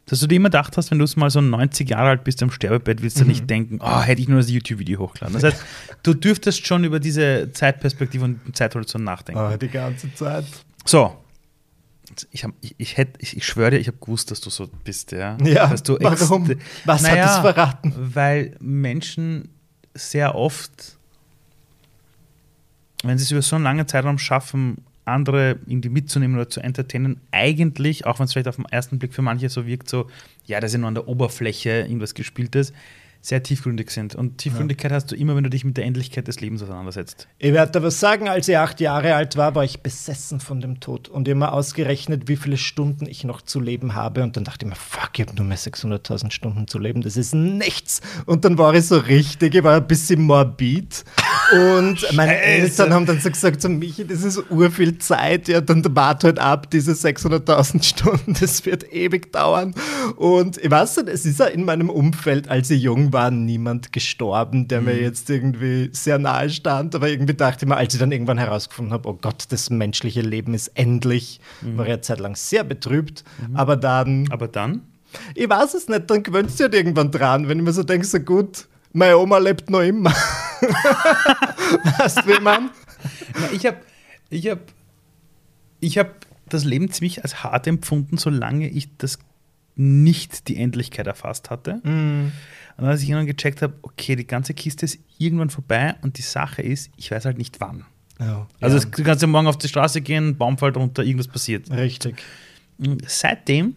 [0.05, 2.49] Dass du dir immer gedacht hast, wenn du mal so 90 Jahre alt bist am
[2.49, 3.27] Sterbebett, willst du Mhm.
[3.29, 5.39] nicht denken, oh, hätte ich nur das YouTube-Video hochgeladen.
[5.39, 5.63] Das heißt,
[6.03, 9.39] du dürftest schon über diese Zeitperspektive und Zeithorizont nachdenken.
[9.39, 10.45] Ah, die ganze Zeit.
[10.83, 11.15] So.
[12.31, 14.69] Ich, hab, ich, ich, hätt, ich, ich schwöre dir, ich habe gewusst, dass du so
[14.83, 15.37] bist, ja.
[15.43, 16.49] Ja, dass du warum?
[16.85, 17.93] Was hat Naja, es verraten?
[17.95, 19.49] Weil Menschen
[19.93, 20.97] sehr oft,
[23.03, 27.19] wenn sie es über so einen langen Zeitraum schaffen, andere irgendwie mitzunehmen oder zu entertainen,
[27.31, 30.09] eigentlich, auch wenn es vielleicht auf den ersten Blick für manche so wirkt, so,
[30.45, 32.73] ja, das ist ja nur an der Oberfläche irgendwas Gespieltes,
[33.21, 34.15] sehr tiefgründig sind.
[34.15, 37.27] Und Tiefgründigkeit hast du immer, wenn du dich mit der Endlichkeit des Lebens auseinandersetzt.
[37.37, 40.61] Ich werde da was sagen, als ich acht Jahre alt war, war ich besessen von
[40.61, 44.23] dem Tod und immer ausgerechnet, wie viele Stunden ich noch zu leben habe.
[44.23, 47.17] Und dann dachte ich mir, fuck, ich habe nur mehr 600.000 Stunden zu leben, das
[47.17, 48.01] ist nichts.
[48.25, 51.03] Und dann war ich so richtig, ich war ein bisschen morbid.
[51.51, 52.43] Und meine Scheiße.
[52.43, 56.39] Eltern haben dann so gesagt, so, Michi, das ist urviel Zeit, ja, dann wart halt
[56.39, 59.73] ab, diese 600.000 Stunden, das wird ewig dauern.
[60.15, 63.91] Und ich weiß nicht, es ist ja in meinem Umfeld, als ich jung war, niemand
[63.91, 67.99] gestorben, der mir jetzt irgendwie sehr nahe stand, aber irgendwie dachte ich mir, als ich
[67.99, 72.19] dann irgendwann herausgefunden habe, oh Gott, das menschliche Leben ist endlich, war ich eine Zeit
[72.19, 74.81] lang sehr betrübt, aber dann, Aber dann,
[75.35, 78.05] ich weiß es nicht, dann gewöhnst du halt irgendwann dran, wenn ich mir so denke,
[78.05, 80.11] so gut, meine Oma lebt noch immer.
[81.97, 82.39] weißt du, wie?
[82.41, 82.69] Na,
[83.53, 83.77] ich habe
[84.29, 84.59] ich hab,
[85.79, 89.19] ich hab das Leben ziemlich als hart empfunden, solange ich das
[89.75, 91.79] nicht die Endlichkeit erfasst hatte.
[91.83, 92.31] Und
[92.85, 96.61] als ich irgendwann gecheckt habe, okay, die ganze Kiste ist irgendwann vorbei und die Sache
[96.61, 97.85] ist, ich weiß halt nicht wann.
[98.19, 101.27] Ja, Also ja, du kannst ja morgen auf die Straße gehen, Baum fällt runter, irgendwas
[101.29, 101.69] passiert.
[101.71, 102.21] richtig.
[102.77, 103.75] Und seitdem,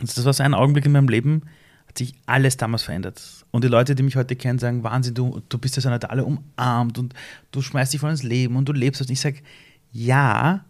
[0.00, 1.42] das war so ein Augenblick in meinem Leben,
[1.86, 3.39] hat sich alles damals verändert.
[3.50, 5.98] Und die Leute, die mich heute kennen, sagen, Wahnsinn, du, du bist ja so einer,
[5.98, 7.14] der alle umarmt und
[7.50, 9.00] du schmeißt dich voll ins Leben und du lebst.
[9.00, 9.40] Und ich sage,
[9.92, 10.64] ja,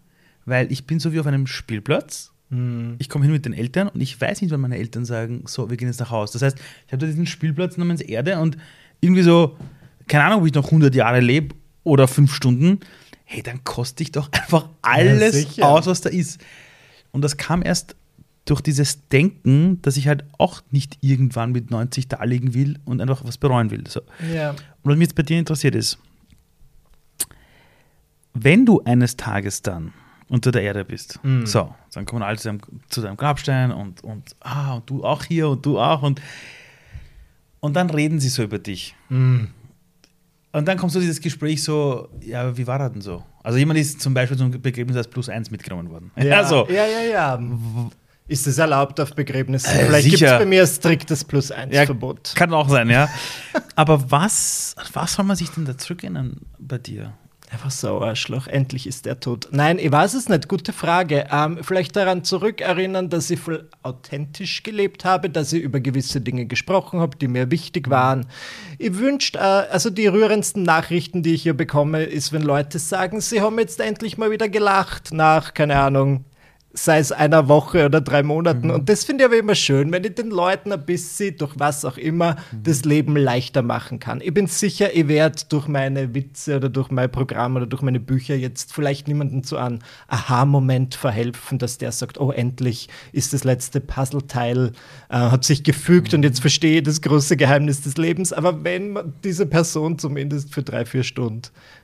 [0.47, 2.33] weil ich bin so wie auf einem Spielplatz.
[2.99, 5.71] Ich komme hin mit den Eltern und ich weiß nicht, wann meine Eltern sagen, so,
[5.71, 6.33] wir gehen jetzt nach Hause.
[6.33, 8.57] Das heißt, ich habe da diesen Spielplatz namens Erde und
[9.01, 9.57] irgendwie so,
[10.09, 12.81] keine Ahnung, ob ich noch 100 Jahre lebe oder fünf Stunden,
[13.25, 15.69] hey, dann koste ich doch einfach alles sicher.
[15.69, 16.41] aus, was da ist.
[17.13, 17.95] Und das kam erst
[18.45, 23.01] durch dieses Denken, dass ich halt auch nicht irgendwann mit 90 da liegen will und
[23.01, 23.85] einfach was bereuen will.
[23.87, 24.01] So.
[24.35, 24.51] Ja.
[24.51, 25.99] Und was mich jetzt bei dir interessiert ist,
[28.35, 29.93] wenn du eines Tages dann
[30.29, 31.47] unter der Erde bist, Mhm.
[31.47, 35.25] so, dann kommen alle zu deinem, zu deinem Grabstein und, und, ah, und du auch
[35.25, 36.21] hier und du auch und,
[37.59, 38.95] und dann reden sie so über dich.
[39.09, 39.49] Mhm.
[40.53, 43.25] Und dann kommt so dieses Gespräch so, ja, wie war das denn so?
[43.43, 46.11] Also jemand ist zum Beispiel zum Begräbnis als Plus eins mitgenommen worden.
[46.17, 46.67] Ja, so.
[46.69, 47.39] ja, ja, ja.
[48.31, 49.77] Ist es erlaubt auf Begräbnissen?
[49.77, 52.35] Äh, Vielleicht gibt es bei mir ein striktes Plus-1-Verbot.
[52.37, 53.09] Kann auch sein, ja.
[53.75, 57.13] Aber was, was soll man sich denn da zurückerinnern bei dir?
[57.51, 59.49] Einfach so, Arschloch, endlich ist der tot.
[59.51, 61.27] Nein, ich weiß es nicht, gute Frage.
[61.33, 66.47] Ähm, vielleicht daran zurückerinnern, dass ich voll authentisch gelebt habe, dass ich über gewisse Dinge
[66.47, 68.27] gesprochen habe, die mir wichtig waren.
[68.79, 73.21] Ich wünscht, äh, also die rührendsten Nachrichten, die ich hier bekomme, ist, wenn Leute sagen,
[73.21, 76.25] sie haben jetzt endlich mal wieder gelacht nach, keine Ahnung,
[76.73, 78.71] sei es einer Woche oder drei Monaten.
[78.71, 81.85] Und das finde ich aber immer schön, wenn ich den Leuten ein bisschen, durch was
[81.85, 84.21] auch immer, das Leben leichter machen kann.
[84.21, 87.99] Ich bin sicher, ich werde durch meine Witze oder durch mein Programm oder durch meine
[87.99, 93.43] Bücher jetzt vielleicht niemanden zu einem Aha-Moment verhelfen, dass der sagt, oh, endlich ist das
[93.43, 94.73] letzte Puzzleteil,
[95.09, 98.33] äh, hat sich gefügt und jetzt verstehe ich das große Geheimnis des Lebens.
[98.33, 101.43] Aber wenn diese Person zumindest für drei, vier Stunden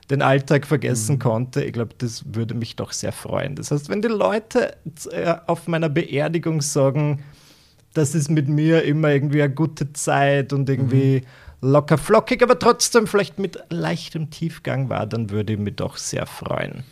[0.09, 3.55] den Alltag vergessen konnte, ich glaube, das würde mich doch sehr freuen.
[3.55, 4.75] Das heißt, wenn die Leute
[5.11, 7.23] äh, auf meiner Beerdigung sagen,
[7.93, 11.23] das ist mit mir immer irgendwie eine gute Zeit und irgendwie
[11.61, 16.25] locker flockig, aber trotzdem vielleicht mit leichtem Tiefgang war, dann würde ich mich doch sehr
[16.27, 16.83] freuen.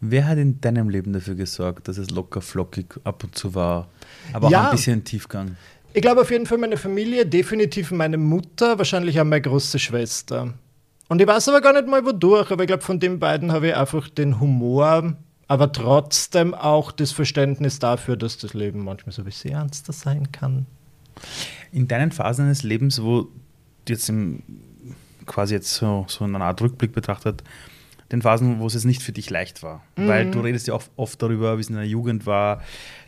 [0.00, 3.88] Wer hat in deinem Leben dafür gesorgt, dass es locker flockig ab und zu war,
[4.32, 4.64] aber auch Ja.
[4.66, 5.56] ein bisschen Tiefgang?
[5.92, 10.52] Ich glaube auf jeden Fall meine Familie, definitiv meine Mutter, wahrscheinlich auch meine große Schwester.
[11.10, 13.66] Und ich weiß aber gar nicht mal wodurch, aber ich glaube, von den beiden habe
[13.66, 15.16] ich einfach den Humor,
[15.48, 20.30] aber trotzdem auch das Verständnis dafür, dass das Leben manchmal so ein bisschen ernster sein
[20.30, 20.66] kann.
[21.72, 23.28] In deinen Phasen deines Lebens, wo du
[23.92, 24.44] jetzt im,
[25.26, 27.42] quasi jetzt so, so in einer Art Rückblick betrachtet,
[28.12, 29.82] den Phasen, wo es jetzt nicht für dich leicht war.
[29.96, 32.62] Weil du redest ja oft, oft darüber, wie es in der Jugend war,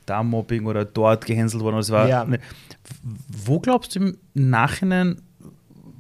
[0.07, 1.75] da Mobbing oder dort gehänselt worden.
[1.77, 2.25] oder Es war Ja.
[2.25, 2.41] ne,
[3.29, 5.23] wo glaubst du im Nachhinein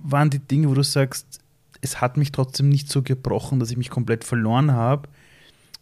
[0.02, 1.41] waren die Dinge, wo du sagst,
[1.82, 5.08] es hat mich trotzdem nicht so gebrochen, dass ich mich komplett verloren habe,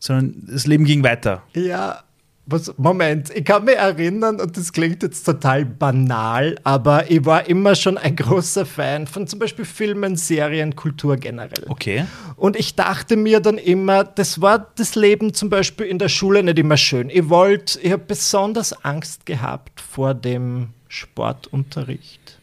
[0.01, 1.43] sondern das Leben ging weiter.
[1.55, 2.03] Ja,
[2.47, 7.47] Was, Moment, ich kann mich erinnern, und das klingt jetzt total banal, aber ich war
[7.47, 11.65] immer schon ein großer Fan von zum Beispiel Filmen, Serien, Kultur generell.
[11.69, 12.07] Okay.
[12.37, 16.43] Und ich dachte mir dann immer, das war das Leben zum Beispiel in der Schule
[16.43, 17.09] nicht immer schön.
[17.11, 22.40] Ich wollte, ich habe besonders Angst gehabt vor dem Sportunterricht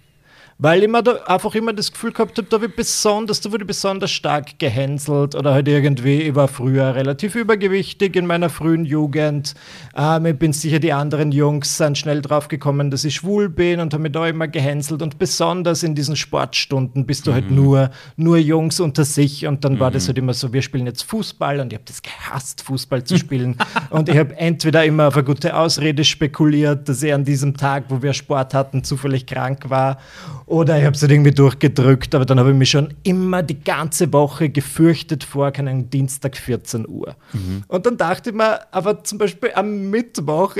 [0.59, 3.63] weil ich mir da einfach immer das Gefühl gehabt habe, da, wird besonders, da wurde
[3.63, 9.53] besonders stark gehänselt oder halt irgendwie, ich war früher relativ übergewichtig in meiner frühen Jugend.
[9.95, 13.79] Ähm, ich bin sicher, die anderen Jungs sind schnell drauf gekommen, dass ich schwul bin
[13.79, 17.49] und haben mich da immer gehänselt und besonders in diesen Sportstunden bist du halt mhm.
[17.49, 19.79] halt nur, nur Jungs unter sich und dann mhm.
[19.79, 20.07] war das mhm.
[20.07, 23.57] halt immer so, wir spielen jetzt Fußball und ich habe das gehasst, Fußball zu spielen
[23.91, 27.85] und ich habe entweder immer auf eine gute Ausrede spekuliert, dass ich an diesem Tag,
[27.89, 29.99] wo wir Sport hatten, zufällig krank war
[30.47, 33.60] oder ich habe es halt irgendwie durchgedrückt, aber dann habe ich mich schon immer die
[33.60, 37.17] ganze Woche gefürchtet vor, keinen Dienstag 14 Uhr.
[37.33, 37.63] Mhm.
[37.67, 40.55] Und dann dachte ich mir, aber zum Beispiel am Mittwoch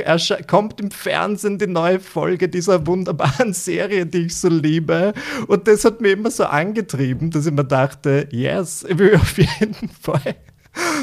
[0.46, 5.14] kommt im Fernsehen die neue Folge dieser wunderbaren Serie, die ich so liebe.
[5.46, 9.38] Und das hat mich immer so angetrieben, dass ich mir dachte, yes, ich will auf
[9.38, 10.36] jeden Fall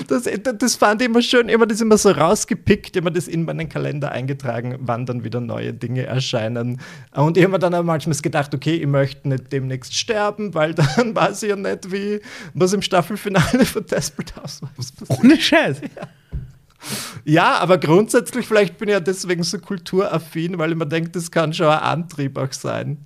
[0.08, 0.24] das,
[0.58, 4.12] das fand ich immer schön, immer das immer so rausgepickt, immer das in meinen Kalender
[4.12, 6.80] eingetragen, wann dann wieder neue Dinge erscheinen.
[7.14, 10.74] Und ich habe mir dann auch manchmal gedacht, okay, ich möchte nicht demnächst sterben, weil
[10.74, 12.22] dann weiß ich ja nicht, wie
[12.54, 15.20] was im Staffelfinale von Desperate Housewives passiert.
[15.20, 15.82] Ohne Scheiß.
[15.82, 16.08] Ja.
[17.24, 21.32] Ja, aber grundsätzlich, vielleicht bin ich ja deswegen so kulturaffin, weil ich mir denke, das
[21.32, 22.98] kann schon ein Antrieb auch sein.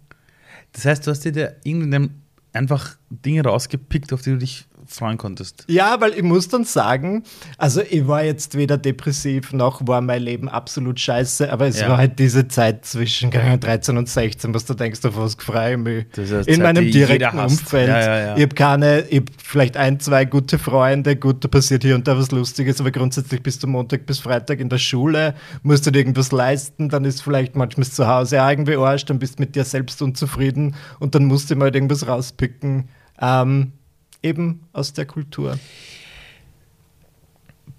[0.73, 2.11] Das heißt, du hast dir da irgendeinem
[2.53, 5.65] einfach Dinge rausgepickt, auf die du dich freuen konntest.
[5.67, 7.23] Ja, weil ich muss dann sagen,
[7.57, 11.89] also ich war jetzt weder depressiv noch war mein Leben absolut scheiße, aber es ja.
[11.89, 15.77] war halt diese Zeit zwischen 13 und 16, was du denkst, auf was freue ich
[15.77, 16.05] mich.
[16.17, 17.87] In Zeit, meinem direkten Umfeld.
[17.87, 21.83] Ja, ja, ich habe keine, ich habe vielleicht ein, zwei gute Freunde, gut, da passiert
[21.83, 25.35] hier und da was Lustiges, aber grundsätzlich bist du Montag bis Freitag in der Schule,
[25.63, 29.39] musst du dir irgendwas leisten, dann ist vielleicht manchmal zu Hause irgendwie Arsch, dann bist
[29.39, 32.89] du mit dir selbst unzufrieden und dann musst du mal irgendwas rauspicken.
[33.21, 33.73] Ähm,
[34.21, 35.59] eben aus der Kultur.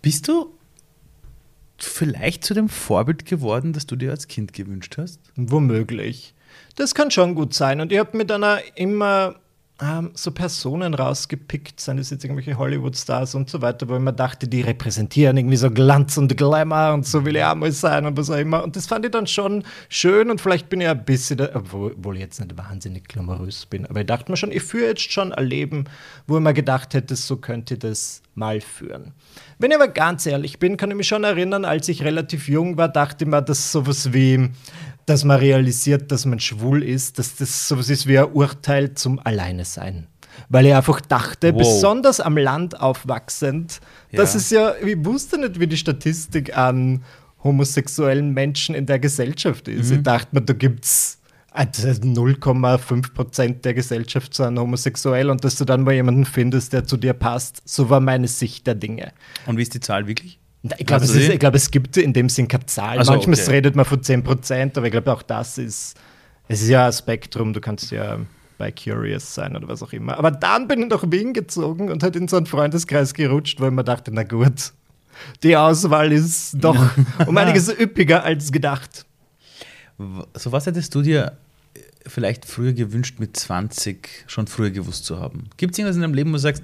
[0.02, 0.54] Bist du
[1.78, 5.20] vielleicht zu dem Vorbild geworden, das du dir als Kind gewünscht hast?
[5.36, 6.34] Womöglich.
[6.76, 7.80] Das kann schon gut sein.
[7.80, 9.36] Und ich habe mit einer immer
[9.82, 14.12] ähm, so Personen rausgepickt, seien es jetzt irgendwelche Hollywood-Stars und so weiter, wo ich mir
[14.12, 18.04] dachte, die repräsentieren irgendwie so Glanz und Glamour und so will ich auch mal sein
[18.04, 18.62] und was auch immer.
[18.62, 21.92] Und das fand ich dann schon schön und vielleicht bin ich ein bisschen, da, obwohl,
[21.92, 25.12] obwohl ich jetzt nicht wahnsinnig glamourös bin, aber ich dachte mir schon, ich führe jetzt
[25.12, 25.84] schon ein Leben,
[26.26, 29.12] wo ich mir gedacht hätte, so könnte ich das mal führen.
[29.58, 32.76] Wenn ich aber ganz ehrlich bin, kann ich mich schon erinnern, als ich relativ jung
[32.76, 34.50] war, dachte ich mir, dass sowas wie
[35.10, 39.18] dass man realisiert, dass man schwul ist, dass das sowas ist wie ein Urteil zum
[39.18, 40.06] Alleine sein.
[40.48, 41.58] Weil ich einfach dachte, wow.
[41.58, 43.80] besonders am Land aufwachsend,
[44.10, 44.18] ja.
[44.18, 47.02] dass es ja, ich wusste nicht, wie die Statistik an
[47.42, 49.90] homosexuellen Menschen in der Gesellschaft ist.
[49.90, 49.96] Mhm.
[49.96, 51.18] Ich dachte mir, da gibt es
[51.54, 56.96] 0,5 Prozent der Gesellschaft sind homosexuell und dass du dann mal jemanden findest, der zu
[56.96, 57.62] dir passt.
[57.64, 59.12] So war meine Sicht der Dinge.
[59.46, 60.38] Und wie ist die Zahl wirklich?
[60.78, 62.98] Ich glaube, es, glaub, es gibt in dem Sinn keine Zahl.
[62.98, 63.50] Also, Manchmal okay.
[63.50, 65.96] redet man von 10 Prozent, aber ich glaube, auch das ist,
[66.48, 67.52] es ist ja ein Spektrum.
[67.54, 68.18] Du kannst ja
[68.60, 70.18] bei Curious sein oder was auch immer.
[70.18, 73.70] Aber dann bin ich nach Wien gezogen und halt in so einen Freundeskreis gerutscht, ich
[73.70, 74.74] mir dachte, na gut,
[75.42, 76.76] die Auswahl ist doch
[77.26, 79.06] um einiges üppiger als gedacht.
[80.34, 81.38] So was hättest du dir
[82.06, 85.48] vielleicht früher gewünscht, mit 20 schon früher gewusst zu haben?
[85.56, 86.62] Gibt es irgendwas in deinem Leben, wo du sagst,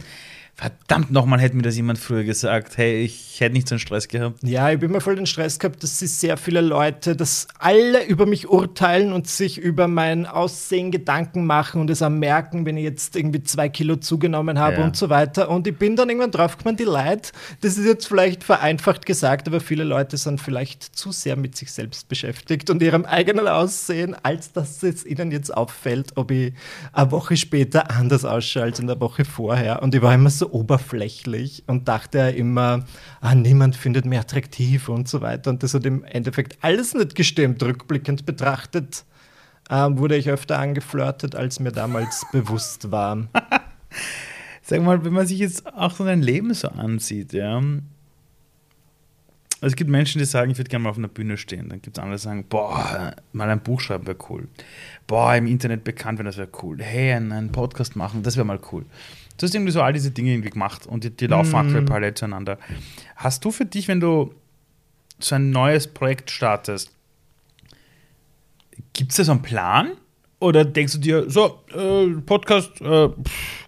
[0.56, 2.78] verdammt nochmal, hätte mir das jemand früher gesagt.
[2.78, 4.42] Hey, ich hätte nicht so einen Stress gehabt.
[4.42, 8.06] Ja, ich habe immer voll den Stress gehabt, dass sie sehr viele Leute, dass alle
[8.06, 12.78] über mich urteilen und sich über mein Aussehen Gedanken machen und es auch merken, wenn
[12.78, 14.84] ich jetzt irgendwie zwei Kilo zugenommen habe ja.
[14.84, 15.50] und so weiter.
[15.50, 19.60] Und ich bin dann irgendwann draufgekommen, die Leute, das ist jetzt vielleicht vereinfacht gesagt, aber
[19.60, 24.52] viele Leute sind vielleicht zu sehr mit sich selbst beschäftigt und ihrem eigenen Aussehen, als
[24.52, 26.54] dass es ihnen jetzt auffällt, ob ich
[26.94, 29.82] eine Woche später anders ausschaue als in der Woche vorher.
[29.82, 32.84] Und ich war immer so oberflächlich und dachte ja immer,
[33.20, 35.50] ah, niemand findet mich attraktiv und so weiter.
[35.50, 37.62] Und das hat im Endeffekt alles nicht gestimmt.
[37.62, 39.04] Rückblickend betrachtet
[39.70, 43.28] ähm, wurde ich öfter angeflirtet, als mir damals bewusst war.
[44.62, 47.62] Sag mal, wenn man sich jetzt auch so dein Leben so ansieht, ja.
[49.62, 51.70] Es gibt Menschen, die sagen, ich würde gerne mal auf einer Bühne stehen.
[51.70, 54.48] Dann gibt es andere, die sagen, boah, mal ein Buch schreiben wäre cool.
[55.06, 56.78] Boah, im Internet bekannt werden, das wäre cool.
[56.82, 58.84] Hey, einen Podcast machen, das wäre mal cool.
[59.36, 61.56] Du hast irgendwie so all diese Dinge irgendwie gemacht und die, die laufen mm.
[61.56, 62.58] aktuell parallel zueinander.
[63.16, 64.34] Hast du für dich, wenn du
[65.18, 66.90] so ein neues Projekt startest,
[68.92, 69.92] gibt es da so einen Plan?
[70.38, 73.66] Oder denkst du dir, so, äh, Podcast, äh, pff,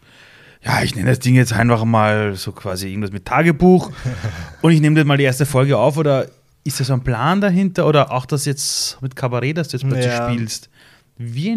[0.62, 3.90] ja, ich nenne das Ding jetzt einfach mal so quasi irgendwas mit Tagebuch
[4.62, 6.26] und ich nehme das mal die erste Folge auf oder
[6.64, 9.88] Ist da so ein Plan dahinter oder auch das jetzt mit Kabarett, das du jetzt
[9.88, 10.30] plötzlich Ja.
[10.30, 10.68] spielst?
[11.16, 11.50] Wie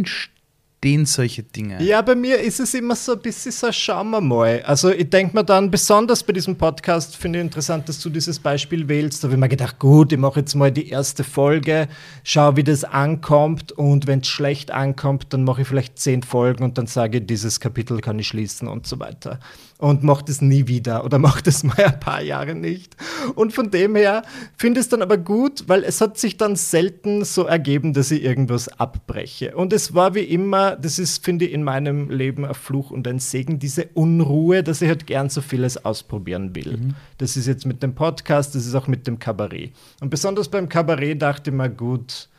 [0.82, 1.84] entstehen solche Dinge?
[1.84, 4.64] Ja, bei mir ist es immer so ein bisschen so, schauen wir mal.
[4.66, 8.40] Also ich denke mir dann, besonders bei diesem Podcast, finde ich interessant, dass du dieses
[8.40, 9.24] Beispiel wählst.
[9.24, 11.88] Da habe ich mir gedacht, gut, ich mache jetzt mal die erste Folge,
[12.24, 16.64] schau, wie das ankommt und wenn es schlecht ankommt, dann mache ich vielleicht zehn Folgen
[16.64, 19.40] und dann sage ich, dieses Kapitel kann ich schließen und so weiter.
[19.82, 22.96] Und mache das nie wieder oder mache das mal ein paar Jahre nicht.
[23.34, 24.22] Und von dem her
[24.56, 28.12] finde ich es dann aber gut, weil es hat sich dann selten so ergeben, dass
[28.12, 29.56] ich irgendwas abbreche.
[29.56, 33.08] Und es war wie immer, das ist, finde ich, in meinem Leben ein Fluch und
[33.08, 36.94] ein Segen, diese Unruhe, dass ich halt gern so vieles ausprobieren will.
[37.18, 39.74] Das ist jetzt mit dem Podcast, das ist auch mit dem Kabarett.
[40.00, 42.30] Und besonders beim Kabarett dachte ich mir, gut,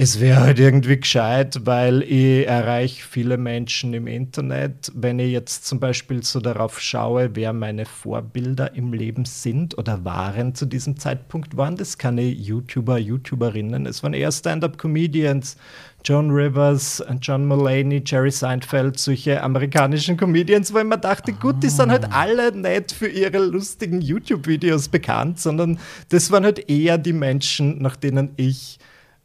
[0.00, 4.92] es wäre halt irgendwie gescheit, weil ich erreiche viele Menschen im Internet.
[4.94, 10.04] Wenn ich jetzt zum Beispiel so darauf schaue, wer meine Vorbilder im Leben sind oder
[10.04, 13.86] waren zu diesem Zeitpunkt, waren das keine YouTuber, YouTuberinnen.
[13.86, 15.56] Es waren eher Stand-up-Comedians.
[16.04, 21.68] Joan Rivers, John Mulaney, Jerry Seinfeld, solche amerikanischen Comedians, wo ich mir dachte, gut, die
[21.68, 25.80] sind halt alle nicht für ihre lustigen YouTube-Videos bekannt, sondern
[26.10, 28.78] das waren halt eher die Menschen, nach denen ich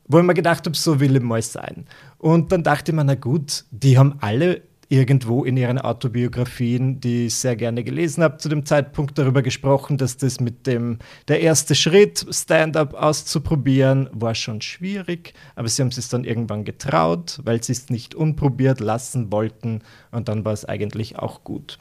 [0.08, 1.86] wo ich mir gedacht habe, so will ich mal sein.
[2.18, 7.26] Und dann dachte ich mir, na gut, die haben alle irgendwo in ihren Autobiografien, die
[7.26, 11.42] ich sehr gerne gelesen habe, zu dem Zeitpunkt darüber gesprochen, dass das mit dem, der
[11.42, 17.64] erste Schritt, Stand-up auszuprobieren, war schon schwierig, aber sie haben es dann irgendwann getraut, weil
[17.64, 21.80] sie es nicht unprobiert lassen wollten und dann war es eigentlich auch gut.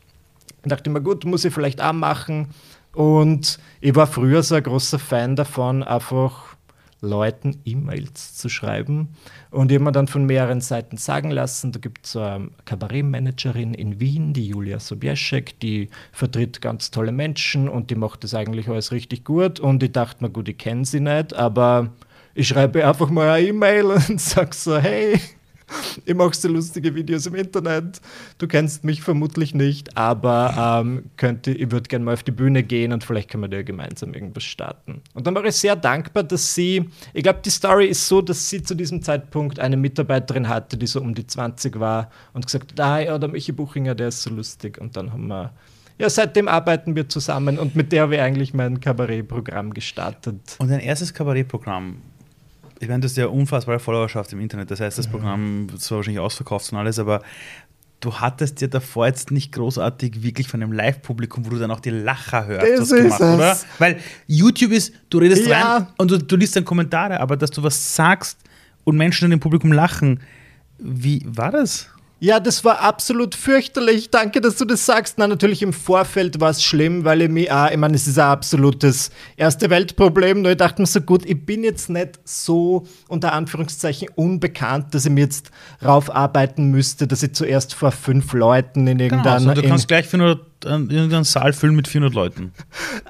[0.64, 2.48] Ich dachte mir, gut, muss ich vielleicht auch machen.
[2.94, 6.51] Und ich war früher so ein großer Fan davon, einfach
[7.02, 9.08] Leuten E-Mails zu schreiben.
[9.50, 13.74] Und ich habe mir dann von mehreren Seiten sagen lassen, da gibt es eine Kabarettmanagerin
[13.74, 18.68] in Wien, die Julia Sobieschek, die vertritt ganz tolle Menschen und die macht das eigentlich
[18.68, 19.58] alles richtig gut.
[19.60, 21.90] Und ich dachte mir, gut, ich kenne sie nicht, aber
[22.34, 25.20] ich schreibe einfach mal eine E-Mail und sage so, hey,
[26.04, 28.00] ich mache so lustige Videos im Internet.
[28.38, 32.62] Du kennst mich vermutlich nicht, aber ähm, könnte, ich würde gerne mal auf die Bühne
[32.62, 35.02] gehen und vielleicht können wir da gemeinsam irgendwas starten.
[35.14, 38.48] Und dann war ich sehr dankbar, dass sie, ich glaube, die Story ist so, dass
[38.48, 42.72] sie zu diesem Zeitpunkt eine Mitarbeiterin hatte, die so um die 20 war und gesagt
[42.72, 44.78] hat, ah ja, der Michi Buchinger, der ist so lustig.
[44.78, 45.52] Und dann haben wir,
[45.98, 50.56] ja, seitdem arbeiten wir zusammen und mit der habe ich eigentlich mein Kabarettprogramm gestartet.
[50.58, 51.98] Und dein erstes Kabarettprogramm,
[52.82, 55.98] ich meine, du hast ja unfassbare Followerschaft im Internet, das heißt, das Programm wird zwar
[55.98, 57.22] wahrscheinlich ausverkauft und alles, aber
[58.00, 61.78] du hattest ja davor jetzt nicht großartig wirklich von einem Live-Publikum, wo du dann auch
[61.80, 63.34] die Lacher hörst, Das was ist gemacht, es.
[63.36, 63.58] oder?
[63.78, 65.76] Weil YouTube ist, du redest Ja.
[65.76, 68.38] rein und du, du liest dann Kommentare, aber dass du was sagst
[68.82, 70.18] und Menschen in dem Publikum lachen,
[70.78, 71.88] wie war das?
[72.24, 74.10] Ja, das war absolut fürchterlich.
[74.10, 75.18] Danke, dass du das sagst.
[75.18, 78.16] Na, natürlich im Vorfeld war es schlimm, weil ich mich auch, ich meine, es ist
[78.16, 80.40] ein absolutes erste Weltproblem.
[80.40, 85.04] Nur ich dachte mir so, gut, ich bin jetzt nicht so unter Anführungszeichen unbekannt, dass
[85.04, 85.50] ich mir jetzt
[85.84, 89.50] raufarbeiten müsste, dass ich zuerst vor fünf Leuten in Genau, irgendeiner.
[89.50, 92.52] also du kannst gleich 400, äh, irgendeinen Saal füllen mit 400 Leuten.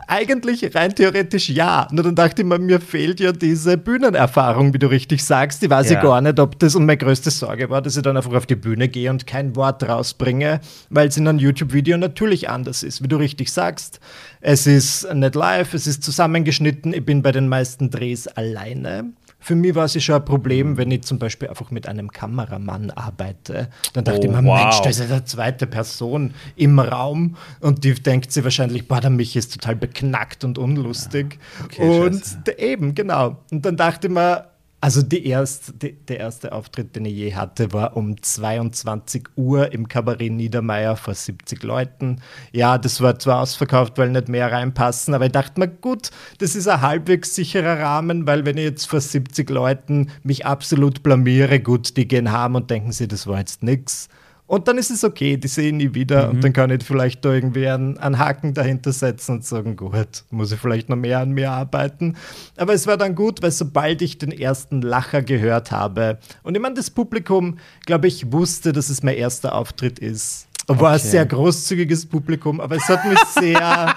[0.06, 1.88] Eigentlich rein theoretisch ja.
[1.90, 5.62] Nur dann dachte ich mir, mir fehlt ja diese Bühnenerfahrung, wie du richtig sagst.
[5.62, 5.96] Die weiß Ja.
[5.96, 8.46] ich gar nicht, ob das und meine größte Sorge war, dass ich dann einfach auf
[8.46, 10.60] die Bühne gehe und kein Wort rausbringe,
[10.90, 14.00] weil es in einem YouTube-Video natürlich anders ist, wie du richtig sagst.
[14.40, 16.92] Es ist nicht live, es ist zusammengeschnitten.
[16.92, 19.12] Ich bin bei den meisten Drehs alleine.
[19.42, 22.10] Für mich war es ja schon ein Problem, wenn ich zum Beispiel einfach mit einem
[22.12, 23.68] Kameramann arbeite.
[23.92, 24.62] Dann dachte Oh, ich mir, wow.
[24.62, 29.00] Mensch, da ist ja eine zweite Person im Raum und die denkt sich wahrscheinlich, boah,
[29.00, 31.38] der Michi ist total beknackt und unlustig.
[31.64, 32.58] okay, und scheiße.
[32.58, 33.36] eben, genau.
[33.50, 34.51] Und dann dachte ich mir,
[34.82, 39.86] also erst, die, der erste Auftritt, den ich je hatte, war um 22 Uhr im
[39.86, 42.20] Kabarett Niedermeyer vor 70 Leuten.
[42.50, 46.56] Ja, das war zwar ausverkauft, weil nicht mehr reinpassen, aber ich dachte mir, gut, das
[46.56, 51.60] ist ein halbwegs sicherer Rahmen, weil wenn ich jetzt vor 70 Leuten mich absolut blamiere,
[51.60, 54.08] gut, die gehen heim und denken sie, das war jetzt nix.
[54.52, 57.32] Und dann ist es okay, die sehen nie wieder und dann kann ich vielleicht da
[57.32, 61.30] irgendwie einen, einen Haken dahinter setzen und sagen, gut, muss ich vielleicht noch mehr an
[61.30, 62.18] mir arbeiten.
[62.58, 66.60] Aber es war dann gut, weil sobald ich den ersten Lacher gehört habe und ich
[66.60, 70.48] meine, das Publikum, glaube ich, wusste, dass es mein erster Auftritt ist.
[70.68, 73.94] War ein sehr großzügiges Publikum, aber es hat mich sehr,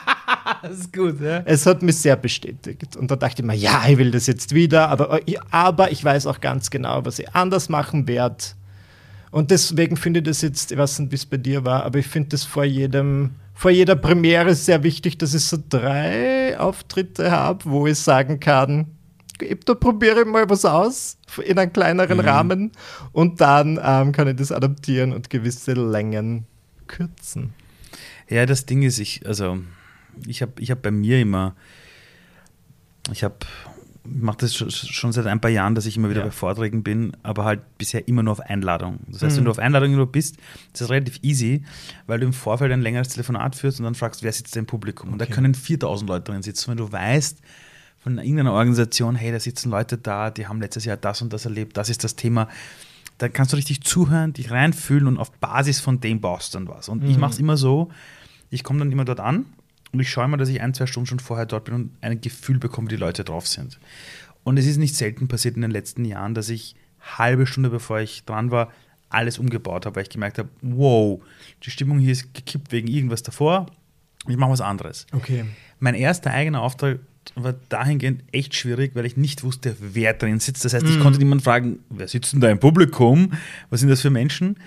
[0.61, 1.41] Das ist gut, ja.
[1.43, 2.95] es hat mich sehr bestätigt.
[2.95, 5.19] Und da dachte ich mir, ja, ich will das jetzt wieder, aber,
[5.51, 8.45] aber ich weiß auch ganz genau, was ich anders machen werde.
[9.35, 11.99] Und deswegen finde ich das jetzt, ich weiß nicht, wie es bei dir war, aber
[11.99, 17.31] ich finde das vor jedem, vor jeder Premiere sehr wichtig, dass ich so drei Auftritte
[17.31, 18.95] habe, wo ich sagen kann,
[19.65, 22.71] da probiere ich mal was aus in einem kleineren Rahmen
[23.11, 26.45] und dann ähm, kann ich das adaptieren und gewisse Längen
[26.87, 27.53] kürzen.
[28.29, 29.57] Ja, das Ding ist, ich, also,
[30.25, 31.57] ich habe ich hab bei mir immer,
[33.11, 33.35] ich habe
[34.05, 36.25] mache das schon seit ein paar Jahren, dass ich immer wieder ja.
[36.25, 38.99] bei Vorträgen bin, aber halt bisher immer nur auf Einladung.
[39.07, 39.37] Das heißt, mhm.
[39.37, 40.37] wenn du auf Einladung nur bist,
[40.73, 41.63] ist das relativ easy,
[42.07, 44.65] weil du im Vorfeld ein längeres Telefonat führst und dann fragst, wer sitzt da im
[44.65, 45.09] Publikum.
[45.09, 45.13] Okay.
[45.13, 46.71] Und da können 4000 Leute drin sitzen.
[46.71, 47.41] Wenn du weißt
[47.99, 51.45] von irgendeiner Organisation, hey, da sitzen Leute da, die haben letztes Jahr das und das
[51.45, 52.47] erlebt, das ist das Thema,
[53.17, 56.67] dann kannst du richtig zuhören, dich reinfühlen und auf Basis von dem baust du dann
[56.67, 56.89] was.
[56.89, 57.09] Und mhm.
[57.09, 57.89] ich mache es immer so,
[58.49, 59.45] ich komme dann immer dort an
[59.95, 62.19] und ich schaue mal, dass ich ein, zwei Stunden schon vorher dort bin und ein
[62.19, 63.79] Gefühl bekomme, wie die Leute drauf sind.
[64.43, 68.01] Und es ist nicht selten passiert in den letzten Jahren, dass ich halbe Stunde bevor
[68.01, 68.73] ich dran war,
[69.07, 71.21] alles umgebaut habe, weil ich gemerkt habe, wow,
[71.63, 73.67] die Stimmung hier ist gekippt wegen irgendwas davor.
[74.27, 75.07] Ich mache was anderes.
[75.13, 75.45] Okay.
[75.79, 76.99] Mein erster eigener Auftrag
[77.35, 80.65] war dahingehend echt schwierig, weil ich nicht wusste, wer drin sitzt.
[80.65, 81.01] Das heißt, ich mm.
[81.01, 83.31] konnte niemanden fragen, wer sitzt denn da im Publikum?
[83.69, 84.57] Was sind das für Menschen?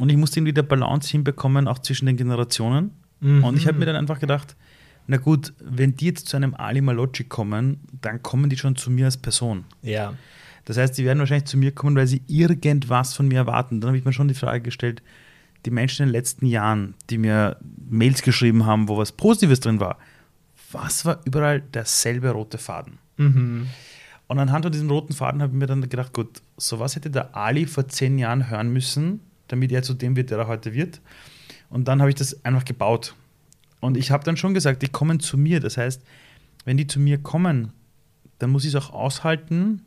[0.00, 2.90] Und ich musste irgendwie der Balance hinbekommen, auch zwischen den Generationen.
[3.24, 3.42] Mhm.
[3.42, 4.54] Und ich habe mir dann einfach gedacht,
[5.06, 8.90] na gut, wenn die jetzt zu einem Ali Malocci kommen, dann kommen die schon zu
[8.90, 9.64] mir als Person.
[9.82, 10.14] Ja.
[10.66, 13.80] Das heißt, die werden wahrscheinlich zu mir kommen, weil sie irgendwas von mir erwarten.
[13.80, 15.02] Dann habe ich mir schon die Frage gestellt,
[15.64, 17.56] die Menschen in den letzten Jahren, die mir
[17.88, 19.98] Mails geschrieben haben, wo was Positives drin war,
[20.72, 22.98] was war überall derselbe rote Faden?
[23.16, 23.68] Mhm.
[24.26, 27.10] Und anhand von diesem roten Faden habe ich mir dann gedacht, gut, so was hätte
[27.10, 30.74] der Ali vor zehn Jahren hören müssen, damit er zu dem wird, der er heute
[30.74, 31.00] wird.
[31.74, 33.16] Und dann habe ich das einfach gebaut.
[33.80, 35.58] Und ich habe dann schon gesagt, die kommen zu mir.
[35.58, 36.00] Das heißt,
[36.64, 37.72] wenn die zu mir kommen,
[38.38, 39.82] dann muss ich es auch aushalten.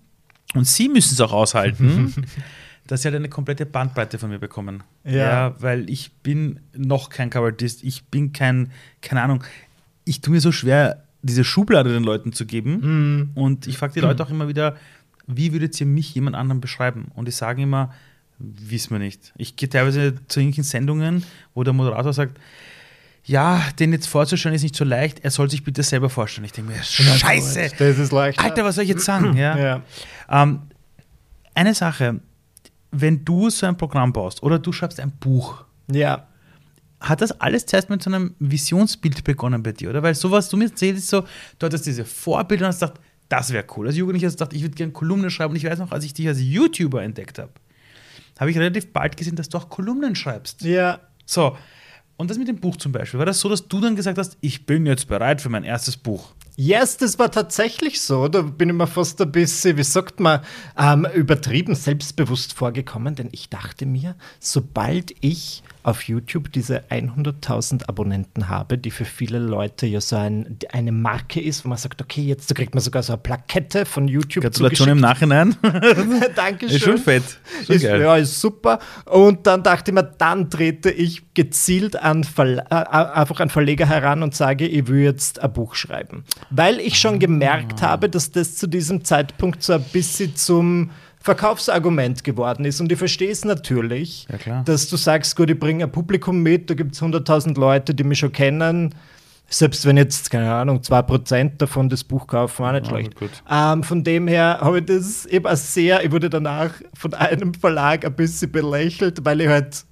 [0.54, 2.14] Und sie müssen es auch aushalten,
[2.88, 4.84] dass sie halt eine komplette Bandbreite von mir bekommen.
[5.06, 5.12] Ja.
[5.14, 5.56] ja.
[5.60, 7.86] weil ich bin noch kein Kabarettist.
[7.86, 9.46] Ich bin kein, keine Ahnung,
[10.04, 12.82] ich tue mir so schwer, diese Schublade den Leuten zu geben.
[12.82, 13.30] Mhm.
[13.34, 14.76] Und ich frage die Leute auch immer wieder,
[15.26, 17.12] wie würdet ihr mich jemand anderem beschreiben?
[17.16, 17.94] Und die sagen immer,
[18.40, 19.34] wissen wir nicht.
[19.38, 21.24] Ich gehe teilweise zu irgendwelchen Sendungen,
[21.54, 22.40] wo der Moderator sagt,
[23.28, 26.46] ja, den jetzt vorzustellen ist nicht so leicht, er soll sich bitte selber vorstellen.
[26.46, 28.40] Ich denke mir, scheiße, das ist leicht.
[28.40, 29.36] Alter, was soll ich jetzt sagen?
[29.38, 29.58] Ja.
[29.58, 29.82] ja.
[30.30, 30.62] Ähm,
[31.54, 32.22] eine Sache,
[32.92, 36.28] wenn du so ein Programm baust oder du schreibst ein Buch, ja.
[37.02, 40.04] hat das alles zuerst mit so einem Visionsbild begonnen bei dir, oder?
[40.04, 41.24] Weil sowas, du mir erzählst, ist so,
[41.60, 43.88] du hattest diese Vorbilder und hast gedacht, das wäre cool.
[43.88, 46.06] Als Jugendlicher hast du gedacht, ich würde gerne Kolumnen schreiben und ich weiß noch, als
[46.06, 47.52] ich dich als YouTuber entdeckt habe,
[48.40, 50.62] habe ich relativ bald gesehen, dass du auch Kolumnen schreibst.
[50.62, 51.00] Ja.
[51.26, 51.58] So,
[52.18, 54.38] und das mit dem Buch zum Beispiel, war das so, dass du dann gesagt hast,
[54.42, 56.34] ich bin jetzt bereit für mein erstes Buch?
[56.56, 58.28] Yes, das war tatsächlich so.
[58.28, 60.42] Da bin ich mir fast ein bisschen, wie sagt man,
[60.76, 68.50] ähm, übertrieben selbstbewusst vorgekommen, denn ich dachte mir, sobald ich auf YouTube diese 100.000 Abonnenten
[68.50, 72.24] habe, die für viele Leute ja so ein, eine Marke ist, wo man sagt, okay,
[72.24, 74.44] jetzt kriegt man sogar so eine Plakette von YouTube.
[74.44, 75.56] Gratulation im Nachhinein.
[76.36, 76.76] Dankeschön.
[76.76, 77.24] Ist schon fett.
[77.66, 78.02] Schon ist, geil.
[78.02, 78.80] Ja, ist super.
[79.06, 83.50] Und dann dachte ich mir, dann trete ich gezielt an Verla äh, äh, einfach an
[83.50, 86.26] Verleger heran und sage, ich will jetzt ein Buch schreiben.
[86.50, 87.92] Weil ich schon gemerkt ah.
[87.92, 90.90] habe, dass das zu diesem Zeitpunkt so ein bisschen zum
[91.28, 92.80] Verkaufsargument geworden ist.
[92.80, 96.70] Und ich verstehe es natürlich, ja, dass du sagst, gut, ich bringe ein Publikum mit,
[96.70, 98.96] da gibt es 100.000 Leute, die mich schon kennen.
[99.50, 103.12] Selbst wenn jetzt, keine Ahnung, 2% davon das Buch kaufen, auch nicht schlecht.
[103.50, 108.06] Ähm, von dem her habe ich das eben sehr, ich wurde danach von einem Verlag
[108.06, 109.84] ein bisschen belächelt, weil ich halt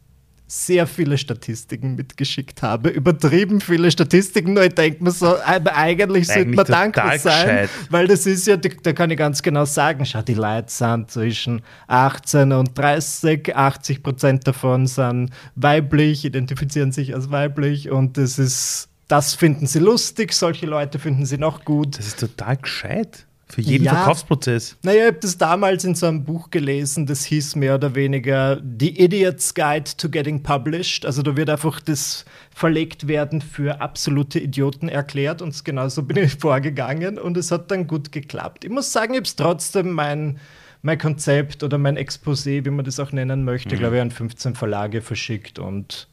[0.48, 2.90] sehr viele Statistiken mitgeschickt habe.
[2.90, 7.70] Übertrieben viele Statistiken, nur ich denke mir so, eigentlich sollte man dankbar sein, gescheit.
[7.90, 11.62] weil das ist ja, da kann ich ganz genau sagen, schau, die Leute sind zwischen
[11.88, 18.90] 18 und 30, 80 Prozent davon sind weiblich, identifizieren sich als weiblich und das ist,
[19.08, 21.98] das finden sie lustig, solche Leute finden sie noch gut.
[21.98, 23.26] Das ist total gescheit.
[23.48, 24.76] Für jeden ja, Verkaufsprozess.
[24.82, 28.60] Naja, ich habe das damals in so einem Buch gelesen, das hieß mehr oder weniger
[28.80, 31.06] The Idiot's Guide to Getting Published.
[31.06, 36.36] Also da wird einfach das verlegt werden für absolute Idioten erklärt und genauso bin ich
[36.40, 38.66] vorgegangen und es hat dann gut geklappt.
[38.66, 40.40] Ich muss sagen, ich habe es trotzdem mein,
[40.82, 43.80] mein Konzept oder mein Exposé, wie man das auch nennen möchte, mhm.
[43.80, 46.08] glaube ich, an 15 Verlage verschickt und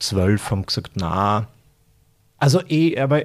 [0.00, 1.46] 12 haben gesagt, na.
[2.38, 3.22] Also eh, aber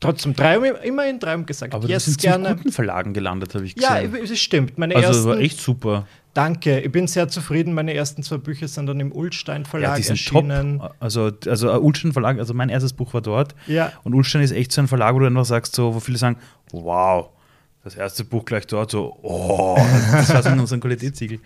[0.00, 2.48] trotzdem drei, immerhin drei haben gesagt, Aber yes, sind gerne.
[2.50, 4.12] in guten Verlagen gelandet, habe ich gesehen.
[4.12, 4.78] Ja, es stimmt.
[4.78, 6.06] Meine also ersten, war echt super.
[6.32, 7.74] Danke, ich bin sehr zufrieden.
[7.74, 10.78] Meine ersten zwei Bücher sind dann im Ulstein Verlag ja, die sind erschienen.
[10.78, 10.94] Top.
[11.00, 13.54] Also, also Ulstein Verlag, also mein erstes Buch war dort.
[13.66, 13.92] Ja.
[14.04, 16.36] Und Ulstein ist echt so ein Verlag, wo du einfach sagst, so, wo viele sagen,
[16.70, 17.28] wow,
[17.82, 19.76] das erste Buch gleich dort, so, oh,
[20.12, 21.40] das war so ein Qualitätssiegel.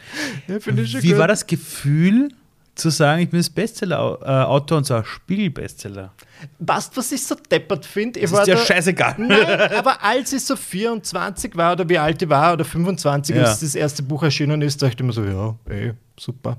[0.49, 1.19] Ja, Wie gut.
[1.19, 2.29] war das Gefühl,
[2.75, 6.13] zu sagen, ich bin das Bestseller-Autor und so ein Spiegel-Bestseller.
[6.59, 8.21] Weißt was ich so deppert finde?
[8.21, 9.15] Das ist ja scheißegal.
[9.19, 9.47] Nein,
[9.77, 13.45] aber als ich so 24 war oder wie alt ich war oder 25, ja.
[13.45, 16.59] als das erste Buch erschienen ist, dachte ich mir so, ja, ey, super.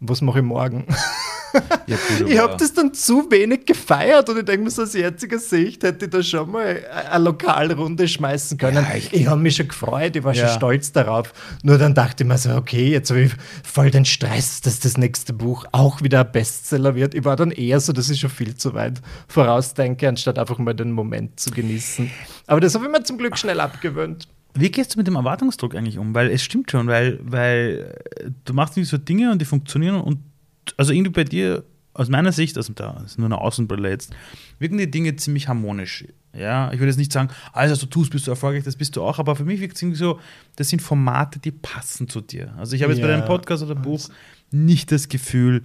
[0.00, 0.86] Was mache ich morgen?
[1.86, 4.94] Ja, gut, ich habe das dann zu wenig gefeiert und ich denke mir so aus
[4.94, 6.80] jetziger Sicht hätte ich da schon mal
[7.10, 8.76] eine Lokalrunde schmeißen können.
[8.88, 10.46] Ja, ich ich- habe mich schon gefreut, ich war Ja.
[10.48, 11.32] schon stolz darauf.
[11.62, 13.32] Nur dann dachte ich mir so, okay, jetzt habe ich
[13.64, 17.14] voll den Stress, dass das nächste Buch auch wieder ein Bestseller wird.
[17.14, 20.74] Ich war dann eher so, dass ich schon viel zu weit vorausdenke, anstatt einfach mal
[20.74, 22.10] den Moment zu genießen.
[22.46, 24.28] Aber das habe ich mir zum Glück schnell abgewöhnt.
[24.54, 26.12] Wie gehst du mit dem Erwartungsdruck eigentlich um?
[26.12, 27.94] Weil es stimmt schon, weil, weil
[28.44, 30.18] du machst nicht so Dinge und die funktionieren und
[30.76, 34.12] also irgendwie bei dir, aus meiner Sicht, also da ist nur eine Außenbrille jetzt,
[34.58, 36.04] wirken die Dinge ziemlich harmonisch.
[36.32, 38.94] Ja, ich würde jetzt nicht sagen, alles, was du tust, bist du erfolgreich, das bist
[38.94, 40.20] du auch, aber für mich wirkt es irgendwie so,
[40.54, 42.54] das sind Formate, die passen zu dir.
[42.56, 43.16] Also ich habe jetzt bei Ja.
[43.16, 44.08] deinem Podcast oder Buch
[44.52, 45.64] nicht das Gefühl,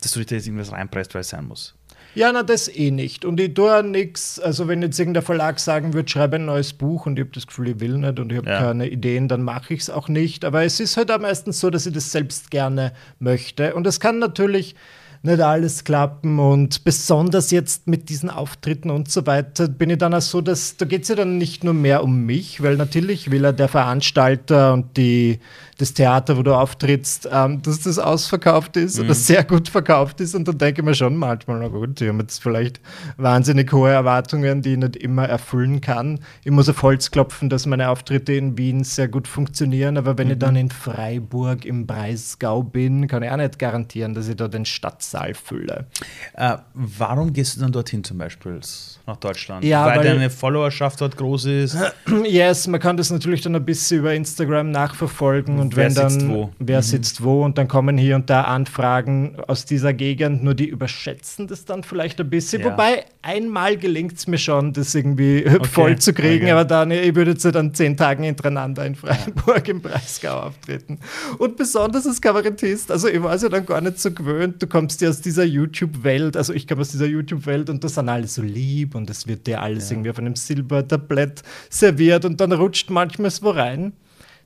[0.00, 1.76] dass du dich da jetzt irgendwas reinpresst, weil es sein muss.
[2.14, 3.24] Ja, na, das eh nicht.
[3.24, 7.06] Und ich tue nichts, also wenn jetzt irgendein Verlag sagen würde, schreibe ein neues Buch
[7.06, 8.58] und ich habe das Gefühl, ich will nicht und ich habe Ja.
[8.60, 10.44] keine Ideen, dann mache ich es auch nicht.
[10.44, 13.74] Aber es ist halt auch meistens so, dass ich das selbst gerne möchte.
[13.74, 14.74] Und es kann natürlich
[15.22, 20.14] nicht alles klappen und besonders jetzt mit diesen Auftritten und so weiter bin ich dann
[20.14, 23.30] auch so, dass da geht es ja dann nicht nur mehr um mich, weil natürlich
[23.30, 25.38] will ja der Veranstalter und die,
[25.80, 30.34] das Theater, wo du auftrittst, ähm, dass das ausverkauft ist oder sehr gut verkauft ist
[30.34, 32.80] und dann denke ich mir schon manchmal, na gut, die haben jetzt vielleicht
[33.16, 36.20] wahnsinnig hohe Erwartungen, die ich nicht immer erfüllen kann.
[36.44, 40.30] Ich muss auf Holz klopfen, dass meine Auftritte in Wien sehr gut funktionieren, aber wenn
[40.30, 44.48] ich dann in Freiburg im Breisgau bin, kann ich auch nicht garantieren, dass ich da
[44.48, 45.86] den Stadtsaal fülle.
[46.34, 48.60] Äh, warum gehst du dann dorthin zum Beispiel
[49.06, 49.64] nach Deutschland?
[49.64, 51.76] Ja, weil, weil- deine Followerschaft dort groß ist.
[52.24, 56.10] Yes, man kann das natürlich dann ein bisschen über Instagram nachverfolgen und Wer wenn dann
[56.10, 56.50] sitzt wo?
[56.58, 60.66] wer sitzt wo und dann kommen hier und da Anfragen aus dieser Gegend, nur die
[60.66, 62.62] überschätzen das dann vielleicht ein bisschen.
[62.62, 62.72] Ja.
[62.72, 66.52] Wobei einmal gelingt es mir schon, das irgendwie voll zu kriegen, okay.
[66.52, 70.98] aber dann, ich würde jetzt dann zehn Tage hintereinander in Freiburg im Breisgau auftreten.
[71.38, 74.66] Und besonders als Kabarettist, also ich war es ja dann gar nicht so gewöhnt, du
[74.66, 78.26] kommst ja aus dieser YouTube-Welt, also ich komme aus dieser YouTube-Welt und das sind alle
[78.26, 82.90] so lieb und es wird dir alles irgendwie auf einem Silbertablett serviert und dann rutscht
[82.90, 83.92] manchmal so rein.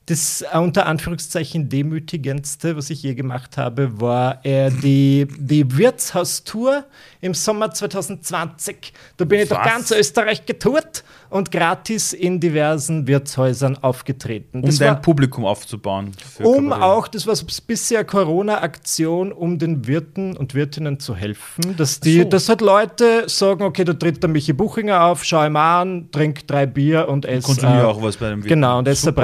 [0.07, 6.85] Das äh, unter Anführungszeichen demütigendste, was ich je gemacht habe, war äh, die, die Wirtshaustour
[7.21, 8.93] im Sommer 2020.
[9.17, 9.67] Da bin ich durch Was?
[9.67, 14.59] ganz Österreich getourt und gratis in diversen Wirtshäusern aufgetreten.
[14.59, 16.11] um Das dein war, Publikum aufzubauen.
[16.41, 16.83] um Kabarett.
[16.83, 17.35] auch, das war
[17.67, 22.23] bisher Corona-Aktion, um den Wirten und Wirtinnen zu helfen, dass die, so.
[22.25, 26.47] dass halt Leute sagen, okay, da tritt der Michi Buchinger auf, schau ihm an, trink
[26.47, 27.43] drei Bier und ess.
[27.43, 28.49] Konsumiere äh, auch was bei dem Wirt.
[28.49, 29.21] Genau, und esse Super.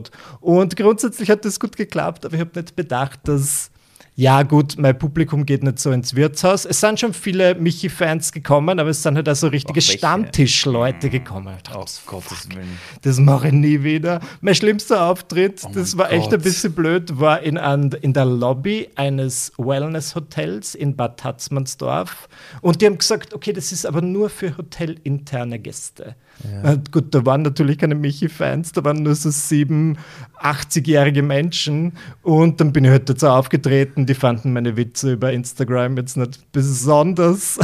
[0.00, 0.10] Bradelfettenbrot.
[0.40, 3.70] Und grundsätzlich hat das gut geklappt, aber ich habe nicht bedacht, dass,
[4.18, 6.64] ja gut, mein Publikum geht nicht so ins Wirtshaus.
[6.64, 9.80] Es sind schon viele Michi-Fans gekommen, aber es sind halt auch so richtige?
[9.82, 11.52] Stammtischleute gekommen.
[11.56, 12.78] Ich dachte, Auf Gottes Willen.
[13.02, 14.20] das mache ich nie wieder.
[14.40, 16.42] Mein schlimmster Auftritt, Oh das war echt ein Gott.
[16.44, 22.28] bisschen blöd, war in, an, in der Lobby eines Wellness-Hotels in Bad Tatzmannsdorf.
[22.62, 26.16] Und die haben gesagt, okay, das ist aber nur für hotelinterne Gäste.
[26.62, 29.96] Na gut, da waren natürlich keine Michi-Fans, da waren nur so sieben,
[30.40, 31.92] 80-jährige Menschen.
[32.22, 36.50] Und dann bin ich halt dazu aufgetreten, die fanden meine Witze über Instagram jetzt nicht
[36.52, 37.58] besonders.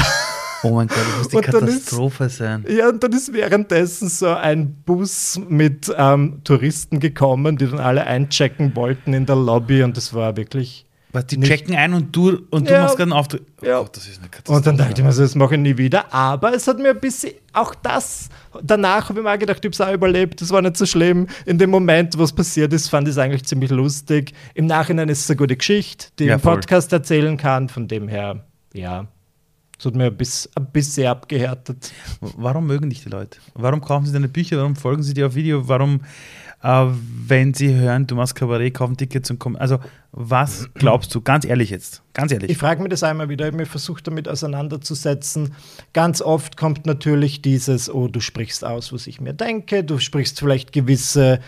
[0.65, 2.65] Oh mein Gott, das muss die dann ist- Katastrophe sein.
[2.69, 8.07] Ja, und dann ist währenddessen so ein Bus mit ähm, Touristen gekommen, die dann alle
[8.07, 10.87] einchecken wollten in der Lobby und das war wirklich.
[11.15, 12.83] Was, die Nicht- checken ein und du, und du Ja.
[12.83, 13.43] machst gerade einen Auftritt.
[13.61, 13.79] Oh Ja.
[13.81, 14.57] Gott, das ist eine Katastrophe.
[14.57, 16.13] Und dann dachte ich mir so, das mache ich nie wieder.
[16.13, 18.31] Aber es hat mir ein bisschen, auch das,
[18.63, 20.87] danach habe ich mir auch gedacht, ich habe es auch überlebt, das war nicht so
[20.87, 21.27] schlimm.
[21.45, 24.33] In dem Moment, wo es passiert ist, fand ich es eigentlich ziemlich lustig.
[24.55, 26.55] Im Nachhinein ist es eine gute Geschichte, die Ja, ich im voll.
[26.55, 27.69] Podcast erzählen kann.
[27.69, 29.07] Von dem her, ja,
[29.79, 31.93] es hat mir ein bisschen, ein bisschen abgehärtet.
[32.21, 33.37] Warum mögen dich die Leute?
[33.53, 34.57] Warum kaufen sie deine Bücher?
[34.57, 35.69] Warum folgen sie dir auf Video?
[35.69, 36.01] Warum,
[36.63, 36.87] äh,
[37.27, 39.57] wenn sie hören, du machst Kabarett, kaufen Tickets und kommen?
[39.57, 39.79] Also,
[40.13, 41.21] was glaubst du?
[41.21, 42.03] Ganz ehrlich jetzt.
[42.15, 42.51] Ganz ehrlich.
[42.51, 45.55] Ich frage mich das einmal wieder, ich habe mich versucht damit auseinanderzusetzen.
[45.93, 50.39] Ganz oft kommt natürlich dieses, oh, du sprichst aus, was ich mir denke, du sprichst
[50.39, 51.41] vielleicht gewisse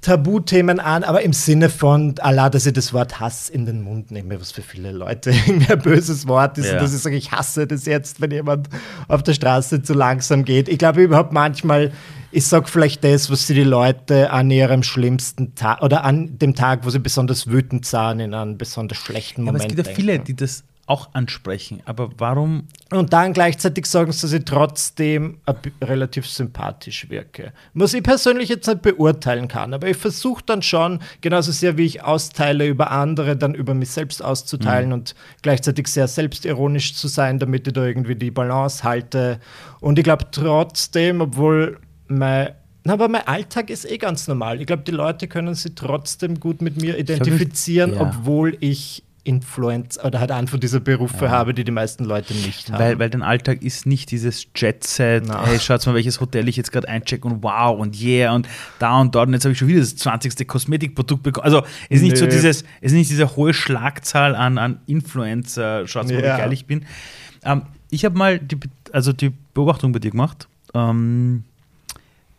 [0.00, 4.10] Tabuthemen an, aber im Sinne von, Allah, dass ich das Wort Hass in den Mund
[4.10, 6.72] nehme, was für viele Leute irgendwie ein böses Wort ist Ja.
[6.74, 8.68] und dass ich sage, ich hasse das jetzt, wenn jemand
[9.08, 10.68] auf der Straße zu langsam geht.
[10.68, 11.92] Ich glaube überhaupt manchmal,
[12.30, 16.54] ich sage vielleicht das, was sie die Leute an ihrem schlimmsten Tag oder an dem
[16.54, 19.94] Tag, wo sie besonders wütend sahen, in einem besonders schlechten aber Moment es gibt ja
[19.94, 21.82] viele, die das auch ansprechen.
[21.84, 22.68] Aber warum?
[22.90, 25.40] Und dann gleichzeitig sagen sie, dass ich trotzdem
[25.82, 27.52] relativ sympathisch wirke.
[27.74, 31.86] Was ich persönlich jetzt nicht beurteilen kann, aber ich versuche dann schon, genauso sehr wie
[31.86, 37.40] ich austeile über andere, dann über mich selbst auszuteilen und gleichzeitig sehr selbstironisch zu sein,
[37.40, 39.40] damit ich da irgendwie die Balance halte.
[39.80, 42.50] Und ich glaube trotzdem, obwohl mein
[42.88, 44.60] aber mein Alltag ist eh ganz normal.
[44.60, 48.02] Ich glaube, die Leute können sich trotzdem gut mit mir identifizieren, ja.
[48.02, 52.78] obwohl ich Influencer oder halt einfach diese Berufe habe, die die meisten Leute nicht haben.
[52.78, 55.44] Weil, weil dein Alltag ist nicht dieses Jet-Set, Na.
[55.46, 58.48] hey, schaut mal, welches Hotel ich jetzt gerade einchecke und wow und yeah und
[58.78, 60.46] da und dort und jetzt habe ich schon wieder das 20.
[60.46, 61.44] Kosmetikprodukt bekommen.
[61.44, 62.30] Also es ist nicht so Nö.
[62.30, 66.18] dieses, es ist nicht diese hohe Schlagzahl an, an Influencer, schaut mal, Ja.
[66.20, 66.86] wie geil ich bin.
[67.44, 68.58] Ähm, ich habe mal die,
[68.92, 71.44] also die Beobachtung bei dir gemacht, ähm,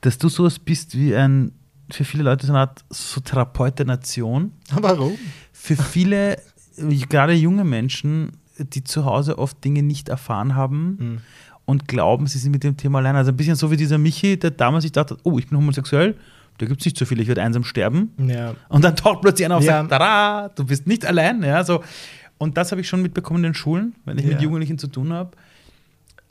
[0.01, 1.51] dass du sowas bist wie ein,
[1.89, 5.17] für viele Leute so eine Art so Therapeut der Nation Warum?
[5.53, 6.37] für viele,
[6.77, 11.21] gerade junge Menschen, die zu Hause oft Dinge nicht erfahren haben
[11.65, 13.15] und glauben, sie sind mit dem Thema allein.
[13.15, 16.15] Also ein bisschen so wie dieser Michi, der damals sich dachte, oh, ich bin homosexuell,
[16.59, 18.13] da gibt es nicht so viele, ich werde einsam sterben.
[18.17, 18.55] Ja.
[18.69, 19.79] Und dann taucht plötzlich einer auf und Ja.
[19.81, 21.43] sagt, tada, du bist nicht allein.
[21.43, 21.83] Ja, so.
[22.39, 24.39] Und das habe ich schon mitbekommen in den Schulen, wenn ich mit Ja.
[24.41, 25.31] Jugendlichen zu tun habe.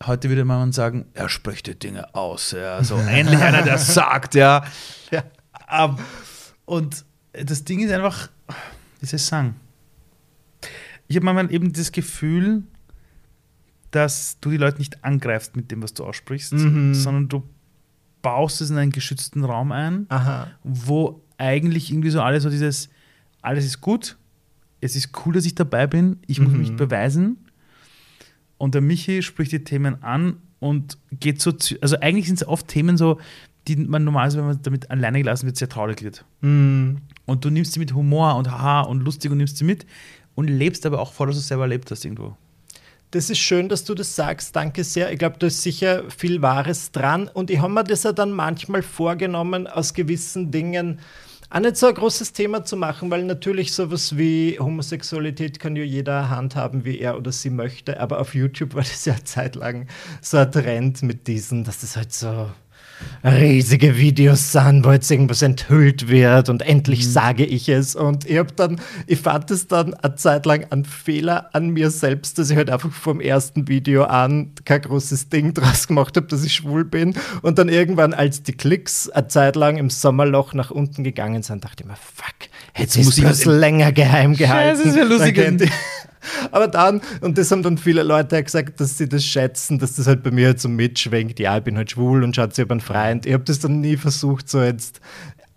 [0.05, 2.51] Heute würde man sagen, er spricht die Dinge aus.
[2.53, 2.83] Ja.
[2.83, 4.65] So endlich einer, der sagt, ja.
[5.13, 5.23] Ja.
[5.73, 5.97] Ähm,
[6.65, 8.29] und das Ding ist einfach,
[9.01, 9.53] wie soll
[11.09, 12.63] ich habe manchmal eben das Gefühl,
[13.91, 16.95] dass du die Leute nicht angreifst mit dem, was du aussprichst, Mhm.
[16.95, 17.43] sondern du
[18.23, 20.49] baust es in einen geschützten Raum ein, Aha.
[20.65, 22.89] wo eigentlich irgendwie so alles so dieses,
[23.43, 24.17] alles ist gut,
[24.81, 26.59] es ist cool, dass ich dabei bin, ich muss Mhm.
[26.59, 27.39] mich beweisen.
[28.59, 32.49] Und der Michi spricht die Themen an und geht so, zu, also eigentlich sind es
[32.49, 33.21] oft Themen so,
[33.69, 36.25] die man normalerweise, wenn man damit alleine gelassen wird, sehr traurig wird.
[36.41, 36.99] Mhm.
[37.27, 39.87] Und du nimmst sie mit Humor und haha und lustig und nimmst sie mit
[40.37, 42.37] und lebst aber auch vor, dass du es selber erlebt hast irgendwo.
[43.11, 44.55] Das ist schön, dass du das sagst.
[44.55, 45.12] Danke sehr.
[45.12, 47.28] Ich glaube, da ist sicher viel Wahres dran.
[47.32, 51.01] Und ich habe mir das ja dann manchmal vorgenommen, aus gewissen Dingen
[51.49, 55.84] auch nicht so ein großes Thema zu machen, weil natürlich sowas wie Homosexualität kann ja
[55.84, 58.01] jeder handhaben, wie er oder sie möchte.
[58.01, 59.87] Aber auf YouTube war das ja eine Zeit lang
[60.20, 62.51] so ein Trend mit diesen, dass das halt so
[63.25, 67.97] riesige Videos sind, wo jetzt irgendwas enthüllt wird und endlich sage ich es.
[67.97, 71.91] Und ich habe dann, ich fand es dann eine Zeit lang ein Fehler an mir
[71.91, 76.27] selbst, dass ich halt einfach vom ersten Video an kein großes Ding draus gemacht habe,
[76.27, 77.15] dass ich schwul bin.
[77.43, 81.65] Und dann irgendwann, als die Klicks eine Zeit lang im Sommerloch nach unten gegangen sind,
[81.65, 84.83] dachte ich mir, fuck, jetzt muss ich das länger geheim gehalten.
[84.83, 85.71] Scheiße, das wär lustig.
[86.51, 90.07] Aber dann, und das haben dann viele Leute gesagt, dass sie das schätzen, dass das
[90.07, 92.72] halt bei mir halt so mitschwenkt, ja, ich bin halt schwul und schaut, ich habe
[92.72, 93.27] einen Freund.
[93.27, 95.01] Ich habe das dann nie versucht, so jetzt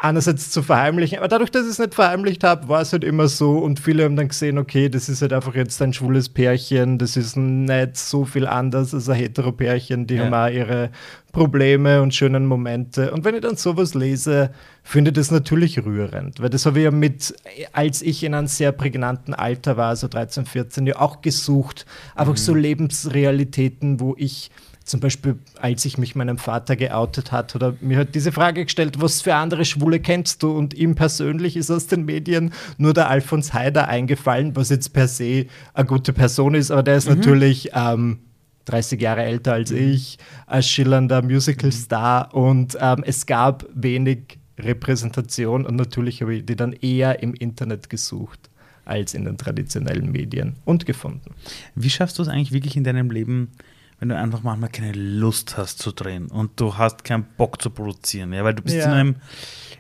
[0.02, 3.28] einerseits zu verheimlichen, aber dadurch, dass ich es nicht verheimlicht habe, war es halt immer
[3.28, 6.97] so und viele haben dann gesehen, okay, das ist halt einfach jetzt ein schwules Pärchen,
[6.97, 10.24] das ist nicht so viel anders als ein hetero Pärchen, die Ja.
[10.26, 10.89] haben auch ihre
[11.34, 13.12] Probleme und schönen Momente.
[13.12, 14.52] Und wenn ich dann sowas lese,
[14.84, 17.36] finde ich das natürlich rührend, weil das habe ich ja mit,
[17.74, 21.86] als ich in einem sehr prägnanten Alter war, so 13, 14, ja auch gesucht.
[22.16, 24.50] Einfach so Lebensrealitäten, wo ich
[24.90, 29.00] zum Beispiel, als ich mich meinem Vater geoutet hat, oder mir hat diese Frage gestellt,
[29.00, 30.52] was für andere Schwule kennst du?
[30.52, 35.08] Und ihm persönlich ist aus den Medien nur der Alfons Heider eingefallen, was jetzt per
[35.08, 38.20] se eine gute Person ist, aber der ist natürlich ähm,
[38.66, 40.18] 30 Jahre älter als ich,
[40.48, 42.34] als schillernder Musical-Star.
[42.34, 47.90] Und ähm, es gab wenig Repräsentation und natürlich habe ich die dann eher im Internet
[47.90, 48.50] gesucht
[48.86, 51.36] als in den traditionellen Medien und gefunden.
[51.76, 53.52] Wie schaffst du es eigentlich wirklich in deinem Leben,
[54.00, 57.70] wenn du einfach manchmal keine Lust hast zu drehen und du hast keinen Bock zu
[57.70, 58.32] produzieren?
[58.34, 58.86] Ja, weil du bist Ja.
[58.86, 59.16] in, einem,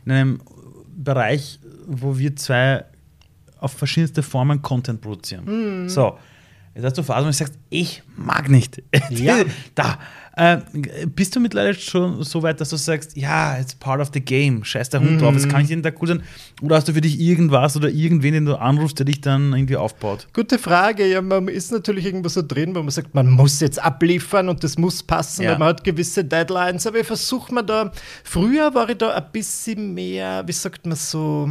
[0.05, 0.41] in einem
[0.95, 2.85] Bereich, wo wir zwei
[3.59, 5.45] auf verschiedenste Formen Content produzieren.
[5.83, 5.89] Mhm.
[5.89, 6.17] So,
[6.75, 8.81] jetzt hast du Phasen, wo du sagst, ich mag nicht.
[9.09, 9.37] Ja.
[9.75, 9.99] da.
[10.35, 10.59] Äh,
[11.07, 14.63] bist du mittlerweile schon so weit, dass du sagst, ja, it's part of the game,
[14.63, 15.49] scheiß der Hund drauf, es Mhm.
[15.49, 16.23] kann nicht jeden Tag cool sein?
[16.61, 19.75] Oder hast du für dich irgendwas oder irgendwen, den du anrufst, der dich dann irgendwie
[19.75, 20.27] aufbaut?
[20.31, 21.05] Gute Frage.
[21.07, 24.63] Ja, man ist natürlich irgendwo so drin, wo man sagt, man muss jetzt abliefern und
[24.63, 25.51] das muss passen, Ja.
[25.51, 26.87] weil man hat gewisse Deadlines.
[26.87, 27.91] Aber ich versuche mir da,
[28.23, 31.49] früher war ich da ein bisschen mehr, wie sagt man so,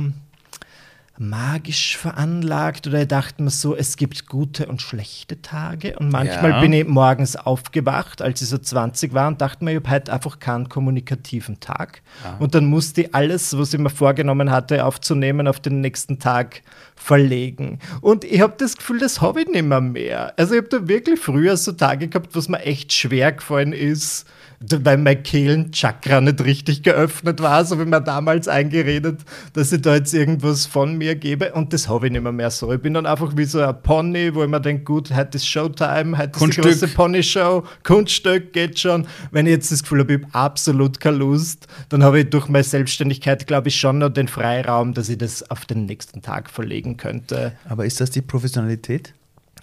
[1.21, 6.51] magisch veranlagt oder ich dachte mir so, es gibt gute und schlechte Tage und manchmal
[6.53, 6.61] Ja.
[6.61, 10.13] bin ich morgens aufgewacht, als ich so 20 war und dachte mir, ich habe heute
[10.13, 12.03] einfach keinen kommunikativen Tag
[12.39, 16.63] und dann musste ich alles, was ich mir vorgenommen hatte, aufzunehmen, auf den nächsten Tag
[16.95, 17.79] verlegen.
[18.01, 20.35] Und ich habe das Gefühl, das habe ich nicht mehr mehr.
[20.37, 24.27] Also ich habe da wirklich früher so Tage gehabt, was mir echt schwer gefallen ist,
[24.61, 29.21] weil mein Kehlenchakra nicht richtig geöffnet war, so wie mir damals eingeredet,
[29.53, 31.53] dass ich da jetzt irgendwas von mir gebe.
[31.53, 32.73] Und das habe ich nicht mehr, mehr so.
[32.73, 35.47] Ich bin dann einfach wie so ein Pony, wo ich mir denke, gut, heute ist
[35.47, 36.65] Showtime, heute ist die Kunststück.
[36.65, 39.07] große Pony-Show, Kunststück geht schon.
[39.31, 42.49] Wenn ich jetzt das Gefühl habe, ich habe absolut keine Lust, dann habe ich durch
[42.49, 46.51] meine Selbstständigkeit, glaube ich, schon noch den Freiraum, dass ich das auf den nächsten Tag
[46.51, 47.53] verlegen könnte.
[47.69, 49.15] Aber ist das die Professionalität?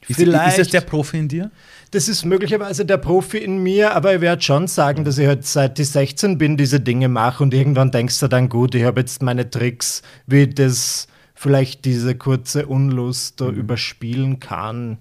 [0.07, 0.49] Ist, Vielleicht.
[0.49, 1.51] ist das der Profi in dir?
[1.95, 5.45] Das ist möglicherweise der Profi in mir, aber ich werde schon sagen, dass ich halt
[5.45, 8.99] seit ich 16 bin, diese Dinge mache und irgendwann denkst du dann, gut, ich habe
[8.99, 14.97] jetzt meine Tricks, wie das vielleicht diese kurze Unlust da überspielen kann.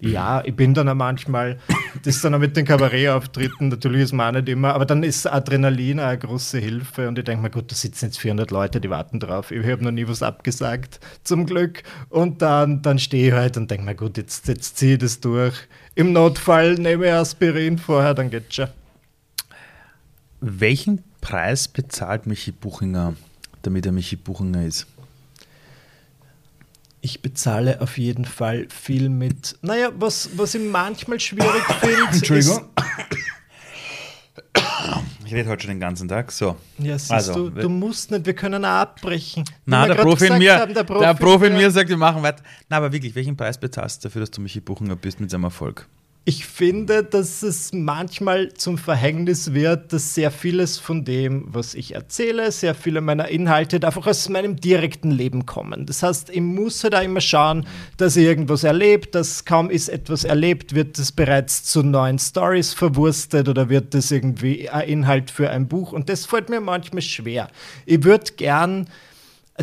[0.00, 1.58] Ja, ich bin dann auch manchmal,
[2.02, 5.02] das ist dann auch mit den Kabarettauftritten, natürlich ist man auch nicht immer, aber dann
[5.02, 8.50] ist Adrenalin auch eine große Hilfe und ich denke mir, gut, da sitzen jetzt 400
[8.50, 9.50] Leute, die warten drauf.
[9.50, 11.82] Ich habe noch nie was abgesagt, zum Glück.
[12.10, 15.20] Und dann, dann stehe ich halt und denke mir, gut, jetzt, jetzt ziehe ich das
[15.20, 15.54] durch.
[15.94, 18.68] Im Notfall nehme ich Aspirin vorher, dann geht's schon.
[20.42, 23.14] Welchen Preis bezahlt Michi Buchinger,
[23.62, 24.86] damit er Michi Buchinger ist?
[27.06, 29.56] Ich bezahle auf jeden Fall viel mit.
[29.62, 32.02] Naja, was, was ich manchmal schwierig finde.
[32.12, 32.68] Entschuldigung.
[35.24, 36.32] Ich rede heute schon den ganzen Tag.
[36.32, 36.56] So.
[36.78, 39.44] Ja, siehst Also, du, du musst nicht, wir können auch abbrechen.
[39.66, 40.82] Na, der Profi, in mir, haben, der
[41.14, 42.42] Profi, in mir sagt, wir machen weiter.
[42.68, 45.44] Na, aber wirklich, welchen Preis bezahlst du dafür, dass du Michi Buchinger bist mit seinem
[45.44, 45.86] Erfolg?
[46.28, 51.94] Ich finde, dass es manchmal zum Verhängnis wird, dass sehr vieles von dem, was ich
[51.94, 55.86] erzähle, sehr viele meiner Inhalte einfach aus meinem direkten Leben kommen.
[55.86, 57.64] Das heißt, ich muss halt auch immer schauen,
[57.96, 62.74] dass ich irgendwas erlebt, dass kaum ist etwas erlebt, wird es bereits zu neuen Stories
[62.74, 65.92] verwurstet oder wird das irgendwie ein Inhalt für ein Buch.
[65.92, 67.46] Und das fällt mir manchmal schwer.
[67.84, 68.88] Ich würde gern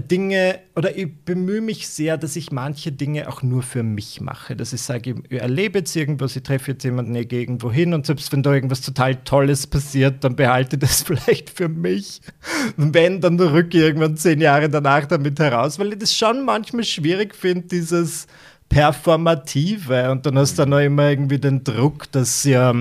[0.02, 4.56] Dinge oder ich bemühe mich sehr, dass ich manche Dinge auch nur für mich mache.
[4.56, 8.06] Dass ich sage, ich erlebe jetzt irgendwas, ich treffe jetzt jemanden, ich irgendwo hin und
[8.06, 12.22] selbst wenn da irgendwas total Tolles passiert, dann behalte das vielleicht für mich.
[12.76, 16.84] Wenn, dann rücke ich irgendwann zehn Jahre danach damit heraus, weil ich das schon manchmal
[16.84, 18.26] schwierig finde, dieses
[18.70, 20.10] Performative.
[20.10, 22.74] Und dann hast du dann noch immer irgendwie den Druck, dass ja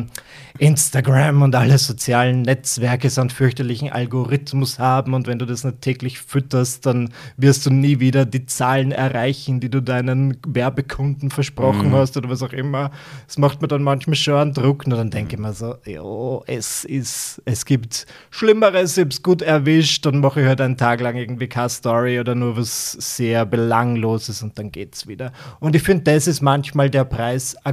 [0.62, 5.12] Instagram und alle sozialen Netzwerke so einen fürchterlichen Algorithmus haben.
[5.12, 9.58] Und wenn du das nicht täglich fütterst, dann wirst du nie wieder die Zahlen erreichen,
[9.58, 11.94] die du deinen Werbekunden versprochen Mhm.
[11.94, 12.92] hast oder was auch immer.
[13.26, 14.84] Das macht mir dann manchmal schon einen Druck.
[14.84, 19.42] Und dann denke ich mir so, jo, es ist, es gibt Schlimmeres, ich hab's gut
[19.42, 23.44] erwischt, dann mache ich halt einen Tag lang irgendwie keine Story oder nur was sehr
[23.46, 25.32] Belangloses und dann geht's wieder.
[25.58, 27.56] Und ich finde, das ist manchmal der Preis.
[27.64, 27.72] a-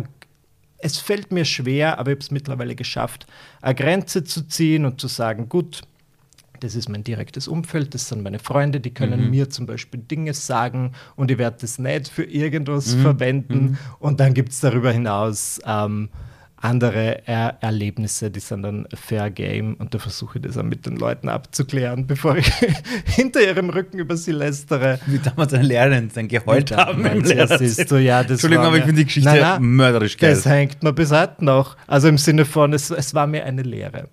[0.79, 3.27] Es fällt mir schwer, aber ich habe es mittlerweile geschafft,
[3.61, 5.81] eine Grenze zu ziehen und zu sagen, gut,
[6.61, 10.33] das ist mein direktes Umfeld, das sind meine Freunde, die können mir zum Beispiel Dinge
[10.33, 13.77] sagen und ich werde das nicht für irgendwas verwenden.
[13.99, 16.09] Und dann gibt es darüber hinaus ähm,
[16.61, 20.85] andere er Erlebnisse, die sind dann Fair Game und da versuche ich das auch mit
[20.85, 22.51] den Leuten abzuklären, bevor ich
[23.05, 24.99] hinter ihrem Rücken über sie lästere.
[25.05, 27.99] Wie damals eine Lehrerin dann geheult haben im Lehrerzimmer.
[27.99, 30.31] ja, das Entschuldigung, aber ich finde die Geschichte Nein, nein, mörderisch geil.
[30.31, 31.77] Das hängt mir bis heute noch.
[31.87, 34.09] Also im Sinne von, es, es war mir eine Lehre.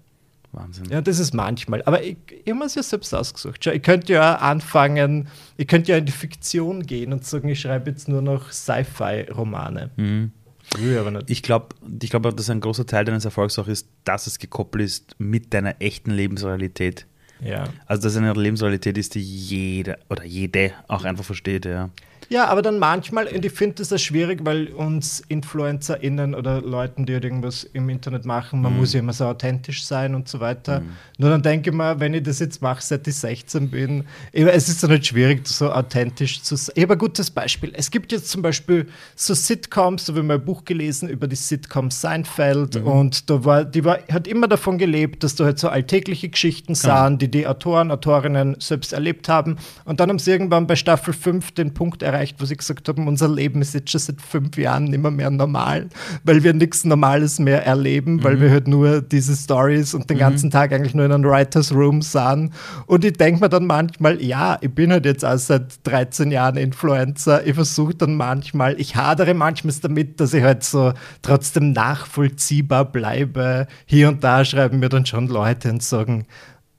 [0.53, 0.87] Wahnsinn.
[0.91, 1.83] Ja, das ist manchmal.
[1.85, 3.63] Aber ich, ich habe es ja selbst ausgesucht.
[3.63, 7.61] Schau, ich könnte ja anfangen, ich könnte ja in die Fiktion gehen und sagen, ich
[7.61, 9.91] schreibe jetzt nur noch Sci-Fi-Romane.
[9.97, 10.33] Mhm.
[10.79, 11.31] Will ich aber nicht.
[11.31, 11.69] Ich glaube,
[12.03, 15.53] ich glaub, dass ein großer Teil deines Erfolgs auch ist, dass es gekoppelt ist mit
[15.55, 17.07] deiner echten Lebensrealität.
[17.41, 17.65] ja.
[17.87, 21.91] Also, dass es eine Lebensrealität ist, die jeder oder jede auch einfach versteht, ja.
[22.29, 27.07] Ja, aber dann manchmal, und ich finde das auch schwierig, weil uns InfluencerInnen oder Leuten,
[27.07, 30.41] die halt irgendwas im Internet machen, man muss ja immer so authentisch sein und so
[30.41, 30.83] weiter.
[31.19, 34.69] Nur dann denke ich mir, wenn ich das jetzt mache, seit ich 16 bin, es
[34.69, 36.73] ist dann halt schwierig, so authentisch zu sein.
[36.77, 37.73] Ich habe ein gutes Beispiel.
[37.75, 41.27] Es gibt jetzt zum Beispiel so Sitcoms, da habe ich mal ein Buch gelesen über
[41.27, 45.59] die Sitcom Seinfeld und da war, die war, hat immer davon gelebt, dass da halt
[45.59, 49.57] so alltägliche Geschichten sahen, die die Autoren, Autorinnen selbst erlebt haben.
[49.85, 53.09] Und dann haben sie irgendwann bei Staffel 5 den Punkt erreicht, wo sie gesagt haben,
[53.09, 55.89] unser Leben ist jetzt schon seit fünf Jahren nicht mehr, normal,
[56.25, 60.51] weil wir nichts Normales mehr erleben, weil wir halt nur diese Stories und den ganzen
[60.51, 62.53] Tag eigentlich nur in einem Writers Room sahen.
[62.87, 66.57] Und ich denke mir dann manchmal, ja, ich bin halt jetzt auch seit 13 Jahren
[66.57, 67.47] Influencer.
[67.47, 70.93] Ich versuche dann manchmal, ich hadere manchmal damit, dass ich halt so
[71.23, 73.67] trotzdem nachvollziehbar bleibe.
[73.85, 76.27] Hier und da schreiben mir dann schon Leute und sagen,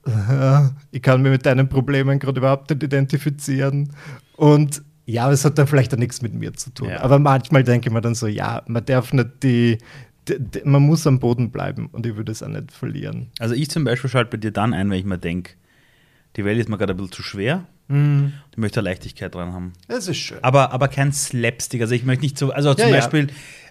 [0.06, 3.92] "Äh, ich kann mich mit deinen Problemen gerade überhaupt nicht identifizieren.
[4.36, 6.90] Und ja, aber es hat dann vielleicht auch nichts mit mir zu tun.
[6.90, 7.00] Ja.
[7.00, 9.78] Aber manchmal denke ich mir dann so, ja, man darf nicht die,
[10.28, 13.28] die, die man muss am Boden bleiben und ich würde es auch nicht verlieren.
[13.38, 15.52] Also, ich zum Beispiel schalte bei dir dann ein, wenn ich mir denke,
[16.36, 17.64] die Welt ist mir gerade ein bisschen zu schwer.
[17.88, 18.34] Mhm.
[18.50, 19.72] Ich möchte Leichtigkeit dran haben.
[19.88, 20.44] Das ist schön.
[20.44, 21.80] Aber, aber kein Slapstick.
[21.80, 22.96] Also ich möchte nicht so, also zum Ja, ja.
[22.96, 23.28] Beispiel,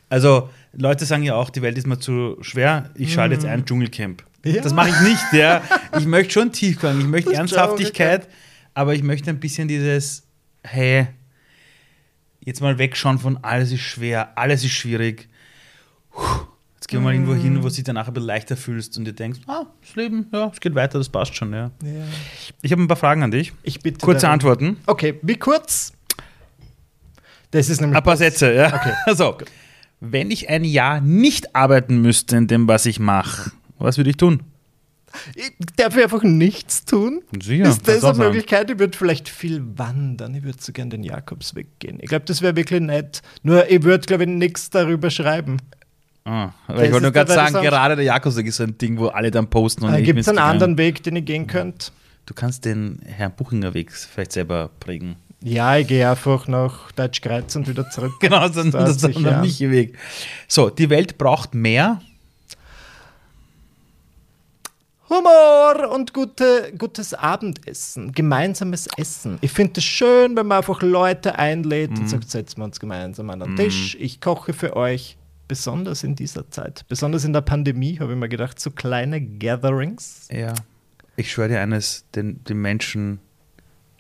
[0.09, 3.63] also Leute sagen ja auch, die Welt ist mir zu schwer, ich schalte jetzt ein
[3.63, 4.23] Dschungelcamp.
[4.43, 4.51] Mhm.
[4.55, 4.61] Ja.
[4.63, 5.61] Das mache ich nicht, ja.
[5.99, 8.27] Ich möchte schon Tiefgang, ich möchte Ernsthaftigkeit,
[8.73, 10.23] aber ich möchte ein bisschen dieses,
[10.63, 11.09] hey,
[12.47, 15.27] jetzt mal wegschauen von alles ist schwer, alles ist schwierig.
[16.11, 16.21] Puh,
[16.75, 19.03] Jetzt gehen wir mal irgendwo hin, wo du dich danach ein bisschen leichter fühlst und
[19.03, 21.71] dir denkst, ah, das Leben, ja, es geht weiter, das passt schon, ja.
[21.83, 22.05] Ja.
[22.61, 23.51] Ich habe ein paar Fragen an dich.
[23.63, 23.99] Ich bitte.
[23.99, 24.33] Kurze darum.
[24.35, 24.77] Antworten.
[24.85, 25.91] Okay, wie kurz?
[27.51, 27.97] Das ist nämlich.
[27.97, 28.73] Ein paar Sätze, ja.
[28.73, 28.93] Okay.
[29.05, 29.37] Also,
[29.99, 34.17] wenn ich ein Jahr nicht arbeiten müsste in dem, was ich mache, was würde ich
[34.17, 34.43] tun?
[35.35, 37.21] Ich darf ich einfach nichts tun?
[37.41, 38.17] Sicher, ist das eine.
[38.17, 38.69] Möglichkeit?
[38.71, 40.35] Ich würde vielleicht viel wandern.
[40.35, 41.99] Ich würde so gerne den Jakobsweg gehen.
[42.01, 43.21] Ich glaube, das wäre wirklich nett.
[43.43, 45.57] Nur ich würde, glaube ich, nichts darüber schreiben.
[46.25, 48.97] Ah, aber Das ich wollte nur gerade sagen, gerade der Jakobsweg ist so ein Ding,
[48.99, 51.91] wo alle dann posten und ich Gibt es einen anderen Weg, den ich gehen könnte?
[52.25, 55.15] Du kannst den Herrn Buchinger Weg vielleicht selber prägen.
[55.41, 58.13] Ja, ich gehe einfach nach Deutschkreuz und wieder zurück.
[58.19, 59.39] Genau, das ist Das ist der.
[59.39, 59.97] Michi-Weg.
[60.47, 62.01] So, die Welt braucht mehr.
[65.09, 69.37] Humor und gute, gutes Abendessen, gemeinsames Essen.
[69.41, 71.97] Ich finde es schön, wenn man einfach Leute einlädt Mhm.
[71.99, 75.17] und sagt, setzen wir uns gemeinsam an den Tisch, ich koche für euch.
[75.47, 80.27] Besonders in dieser Zeit, besonders in der Pandemie, habe ich mir gedacht, so kleine Gatherings.
[80.29, 80.53] Ja.
[81.15, 83.19] Ich schwöre dir eines, den, die Menschen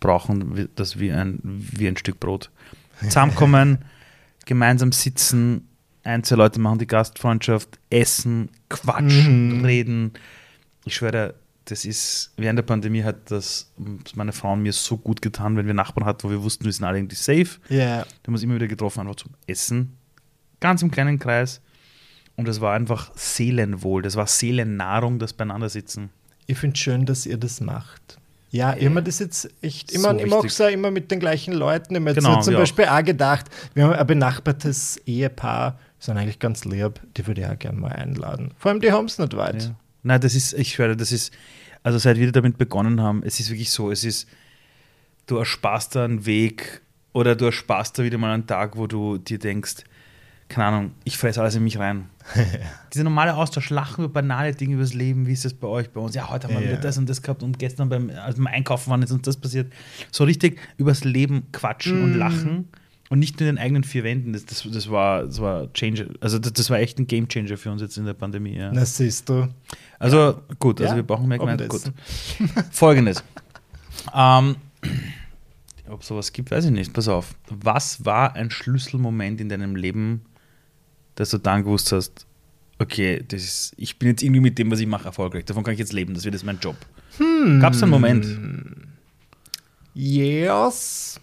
[0.01, 2.51] brauchen das wie ein, wie ein Stück Brot.
[3.01, 3.77] Zusammenkommen,
[4.45, 5.69] gemeinsam sitzen,
[6.03, 10.11] ein, zwei Leute machen die Gastfreundschaft, essen, quatschen, reden.
[10.87, 11.33] Ich schwöre dir,
[11.65, 13.71] das ist, während der Pandemie hat das
[14.15, 16.71] meine Frau und mir so gut getan, wenn wir Nachbarn hatten, wo wir wussten, wir
[16.71, 17.59] sind alle irgendwie safe.
[17.69, 17.77] Ja.
[17.77, 19.97] Wir haben uns immer wieder getroffen, einfach zum Essen.
[20.59, 21.61] Ganz im kleinen Kreis.
[22.37, 26.09] Und das war einfach Seelenwohl, das war Seelennahrung, das Beieinandersitzen.
[26.45, 28.17] Ich finde es schön, dass ihr das macht.
[28.49, 30.51] Ja, habe mir das jetzt echt So immer, ich mag wichtig.
[30.51, 31.95] es ja immer mit den gleichen Leuten.
[31.95, 32.59] Ich habe jetzt Genau, so zum auch.
[32.59, 37.41] Beispiel auch gedacht, wir haben ein benachbartes Ehepaar, die sind eigentlich ganz lieb, die würde
[37.41, 38.53] ich auch gerne mal einladen.
[38.57, 39.63] Vor allem, die haben es nicht weit.
[39.63, 39.75] Ja.
[40.07, 41.33] Nein, das ist, ich schwöre, das ist,
[41.83, 44.27] also seit wir damit begonnen haben, es ist wirklich so, es ist,
[45.25, 46.81] du ersparst da einen Weg
[47.13, 49.83] oder du ersparst da wieder mal einen Tag, wo du dir denkst,
[50.47, 52.07] keine Ahnung, ich fresse alles in mich rein.
[52.93, 55.99] Dieser normale Austausch, lachen über banale Dinge übers Leben, wie ist das bei euch, bei
[55.99, 56.15] uns?
[56.15, 56.69] Ja, heute haben wir Ja.
[56.69, 59.35] wieder das und das gehabt und gestern beim, als wir einkaufen waren, ist uns das
[59.35, 59.73] passiert.
[60.09, 62.69] So richtig übers Leben quatschen und lachen
[63.09, 64.33] und nicht nur in den eigenen vier Wänden.
[64.33, 67.57] Das, das, das war, das war Change, also das, das war echt ein Game Changer
[67.57, 68.55] für uns jetzt in der Pandemie.
[68.55, 68.71] Ja.
[68.71, 69.47] Das siehst du.
[69.99, 71.69] Also gut, also Ja, wir brauchen mehr Gemeinschaft.
[71.69, 71.93] Gut.
[72.71, 73.23] Folgendes.
[74.13, 74.55] ähm,
[75.89, 76.93] ob es sowas gibt, weiß ich nicht.
[76.93, 77.35] Pass auf.
[77.49, 80.21] Was war ein Schlüsselmoment in deinem Leben,
[81.15, 82.27] dass du dann gewusst hast,
[82.79, 85.45] okay, das ist, ich bin jetzt irgendwie mit dem, was ich mache, erfolgreich.
[85.45, 86.13] Davon kann ich jetzt leben.
[86.13, 86.75] Das wird jetzt mein Job.
[87.59, 88.27] Gab es einen Moment?
[89.93, 91.19] Yes.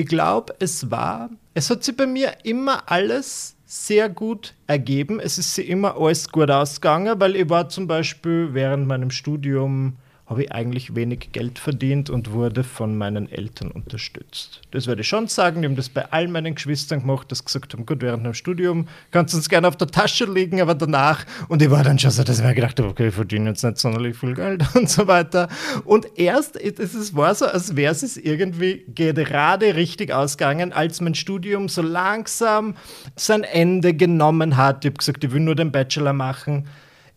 [0.00, 5.18] Ich glaube, es war, es hat sich bei mir immer alles sehr gut ergeben.
[5.18, 9.96] Es ist immer alles gut ausgegangen, weil ich war zum Beispiel während meinem Studium,
[10.28, 14.60] habe ich eigentlich wenig Geld verdient und wurde von meinen Eltern unterstützt.
[14.72, 15.62] Das werde ich schon sagen.
[15.62, 18.34] Die haben das bei all meinen Geschwistern gemacht, dass sie gesagt haben, gut, während dem
[18.34, 21.98] Studium kannst du uns gerne auf der Tasche liegen, aber danach, und ich war dann
[21.98, 24.62] schon so, dass ich mir gedacht habe, okay, ich verdiene jetzt nicht sonderlich viel Geld
[24.74, 25.48] und so weiter.
[25.86, 31.70] Und erst, es war so, als wäre es irgendwie gerade richtig ausgegangen, als mein Studium
[31.70, 32.74] so langsam
[33.16, 34.84] sein Ende genommen hat.
[34.84, 36.66] Ich habe gesagt, ich will nur den Bachelor machen.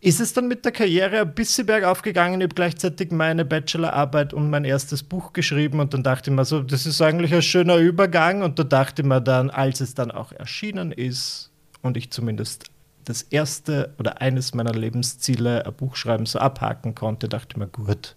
[0.04, 2.42] Ist es dann mit der Karriere ein bisschen bergauf gegangen?
[2.42, 6.44] Ich habe gleichzeitig meine Bachelorarbeit und mein erstes Buch geschrieben und dann dachte ich mir
[6.44, 8.42] so, das ist eigentlich ein schöner Übergang.
[8.42, 11.52] Und da dachte ich mir dann, als es dann auch erschienen ist
[11.84, 12.72] und ich zumindest
[13.06, 17.68] das erste oder eines meiner Lebensziele, ein Buch schreiben, so abhaken konnte, dachte ich mir,
[17.68, 18.16] gut,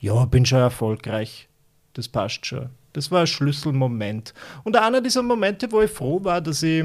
[0.00, 1.48] ja, bin schon erfolgreich.
[1.92, 2.70] Das passt schon.
[2.92, 4.34] Das war ein Schlüsselmoment.
[4.64, 6.84] Und einer dieser Momente, wo ich froh war, dass ich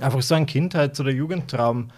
[0.00, 1.88] einfach so einen Kindheits- oder Jugendtraum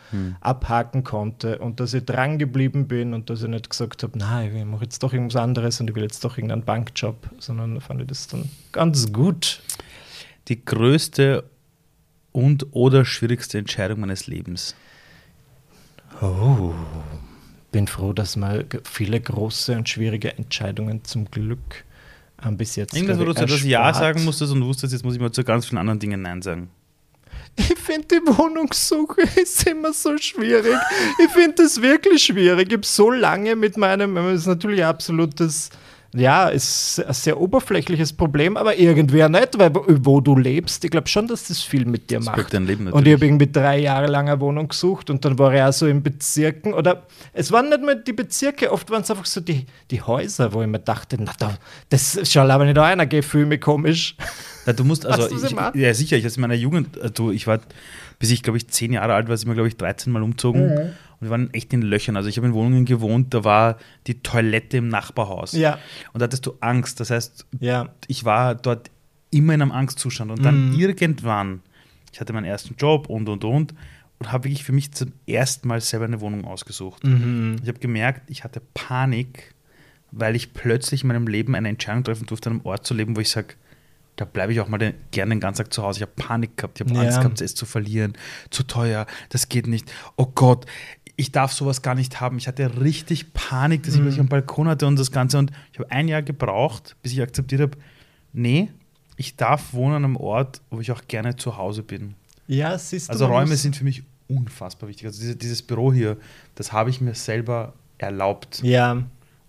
[0.40, 4.56] abhaken konnte und dass ich dran geblieben bin und dass ich nicht gesagt habe, nein,
[4.56, 8.00] ich mache jetzt doch irgendwas anderes und ich will jetzt doch irgendeinen Bankjob, sondern fand
[8.00, 9.60] ich das dann ganz gut.
[10.48, 11.44] Die größte
[12.32, 14.74] und oder schwierigste Entscheidung meines Lebens.
[16.20, 16.72] Oh,
[17.72, 21.84] bin froh, dass mal ge- viele große und schwierige Entscheidungen zum Glück
[22.44, 22.94] ähm, bis jetzt.
[22.94, 25.66] Irgendwas, wo du etwas Ja sagen musstest und wusstest, jetzt muss ich mal zu ganz
[25.66, 26.70] vielen anderen Dingen Nein sagen.
[27.56, 30.76] Ich finde die Wohnungssuche ist immer so schwierig.
[31.18, 32.68] Ich finde das wirklich schwierig.
[32.68, 35.70] Ich habe so lange mit meinem, das ist natürlich absolutes,
[36.14, 40.90] ja, ist ein sehr oberflächliches Problem, aber irgendwie auch nicht, weil wo, du lebst, ich
[40.90, 42.52] glaube schon, dass das viel mit dir Das macht.
[42.52, 43.14] dein Leben Und ich natürlich.
[43.14, 46.02] habe irgendwie drei Jahre lang eine Wohnung gesucht und dann war ich auch so in
[46.02, 50.02] Bezirken oder es waren nicht mehr die Bezirke, oft waren es einfach so die, die
[50.02, 51.56] Häuser, wo ich mir dachte, na da,
[51.88, 54.16] das schaut aber nicht einer, geh, fühl mich komisch.
[54.66, 55.74] Ja, du musst, also, ich, gemacht?
[55.74, 57.60] ja sicher, ich in meiner Jugend, äh, du, ich war,
[58.22, 60.66] bis ich glaube ich zehn Jahre alt war, sind wir glaube ich 13 Mal umzogen
[60.66, 60.78] Mhm.
[60.80, 62.16] und wir waren echt in Löchern.
[62.16, 65.52] Also ich habe in Wohnungen gewohnt, da war die Toilette im Nachbarhaus.
[65.54, 65.78] Ja.
[66.12, 67.00] Und da hattest du Angst.
[67.00, 67.88] Das heißt, Ja.
[68.06, 68.90] ich war dort
[69.30, 70.44] immer in einem Angstzustand und Mhm.
[70.44, 71.62] dann irgendwann,
[72.12, 73.74] ich hatte meinen ersten Job und und und
[74.20, 77.02] und habe wirklich für mich zum ersten Mal selber eine Wohnung ausgesucht.
[77.02, 77.56] Mhm.
[77.62, 79.52] Ich habe gemerkt, ich hatte Panik,
[80.12, 83.16] weil ich plötzlich in meinem Leben eine Entscheidung treffen durfte, an einem Ort zu leben,
[83.16, 83.54] wo ich sage,
[84.16, 85.98] da bleibe ich auch mal den, gerne den ganzen Tag zu Hause.
[85.98, 87.02] Ich habe Panik gehabt, ich habe Ja.
[87.06, 88.12] Angst gehabt, es zu verlieren,
[88.50, 89.90] zu teuer, das geht nicht.
[90.16, 90.66] Oh Gott,
[91.16, 92.36] ich darf sowas gar nicht haben.
[92.38, 95.38] Ich hatte richtig Panik, dass ich mich am Balkon hatte und das Ganze.
[95.38, 97.78] Und ich habe ein Jahr gebraucht, bis ich akzeptiert habe,
[98.32, 98.70] nee,
[99.16, 102.14] ich darf wohnen an einem Ort, wo ich auch gerne zu Hause bin.
[102.48, 103.12] Ja, siehst du.
[103.12, 105.06] Also Räume sind für mich unfassbar wichtig.
[105.06, 106.16] Also diese, dieses Büro hier,
[106.54, 108.62] das habe ich mir selber erlaubt.
[108.62, 109.02] Ja,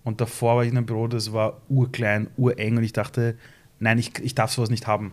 [0.03, 3.36] Und davor war ich in einem Büro, das war urklein, ureng und ich dachte,
[3.84, 5.11] nein, ich, ich darf sowas nicht haben.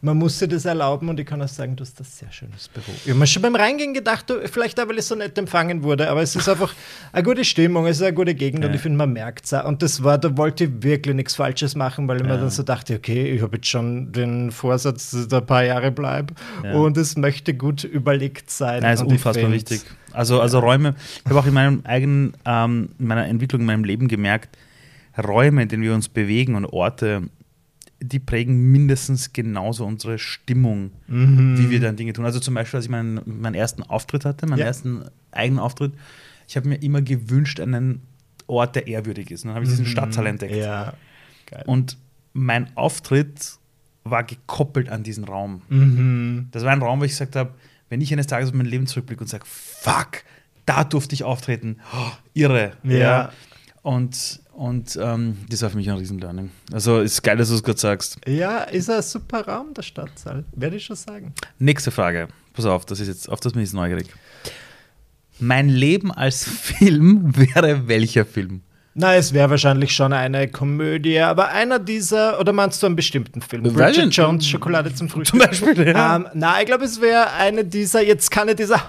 [0.00, 2.68] man muss sich das erlauben und ich kann auch sagen, du hast ein sehr schönes
[2.68, 2.84] Büro.
[3.04, 5.82] Ich habe mir schon beim Reingehen gedacht, du, vielleicht auch, weil ich so nett empfangen
[5.84, 6.72] wurde, aber es ist einfach
[7.12, 8.74] eine gute Stimmung, es ist eine gute Gegend und Ja.
[8.76, 9.64] ich finde, man merkt es auch.
[9.64, 12.36] Und das war, da wollte ich wirklich nichts Falsches machen, weil ich mir Ja.
[12.40, 15.64] dann so dachte, okay, ich habe jetzt schon den Vorsatz, dass ich da ein paar
[15.64, 16.72] Jahre bleibe Ja.
[16.74, 18.82] und es möchte gut überlegt sein.
[18.82, 19.82] Nein, ist Und unfassbar wichtig.
[20.12, 20.94] Also, also Räume,
[21.24, 24.56] ich habe auch in meinem eigenen, ähm, in meiner Entwicklung, in meinem Leben gemerkt,
[25.16, 27.22] Räume, in denen wir uns bewegen und Orte,
[28.02, 31.58] die prägen mindestens genauso unsere Stimmung, Mhm.
[31.58, 32.24] wie wir dann Dinge tun.
[32.24, 34.66] Also zum Beispiel, als ich meinen, meinen ersten Auftritt hatte, meinen Ja.
[34.66, 35.92] ersten eigenen Auftritt,
[36.48, 38.02] ich habe mir immer gewünscht, einen
[38.46, 39.44] Ort, der ehrwürdig ist.
[39.44, 40.52] Und dann habe ich diesen Stadtsaal entdeckt.
[40.54, 40.58] Mhm.
[40.60, 40.94] Ja.
[41.66, 41.96] Und
[42.32, 43.54] mein Auftritt
[44.04, 45.62] war gekoppelt an diesen Raum.
[45.68, 46.48] Mhm.
[46.50, 47.54] Das war ein Raum, wo ich gesagt habe,
[47.88, 50.24] wenn ich eines Tages auf mein Leben zurückblicke und sage, fuck,
[50.66, 51.76] da durfte ich auftreten.
[51.94, 52.72] Oh, irre.
[52.82, 53.32] Ja.
[53.82, 56.50] Und, und ähm, das war für mich ein Riesen-Learning.
[56.72, 58.18] Also ist geil, dass du es gerade sagst.
[58.26, 61.34] Ja, ist ein super Raum, der Stadtsaal, werde ich schon sagen.
[61.58, 62.28] Nächste Frage.
[62.52, 64.08] Pass auf, das ist jetzt, auf das bin ich jetzt neugierig.
[65.38, 68.62] Mein Leben als Film wäre welcher Film?
[68.94, 73.40] Na, es wäre wahrscheinlich schon eine Komödie, aber einer dieser, oder meinst du einen bestimmten
[73.40, 73.64] Film?
[73.64, 75.40] Weiß Bridget ich- Jones, Schokolade zum Frühstück.
[75.40, 76.16] Zum Beispiel, ja.
[76.16, 78.82] Ähm, na, ich glaube, es wäre eine dieser, jetzt kann ich dieser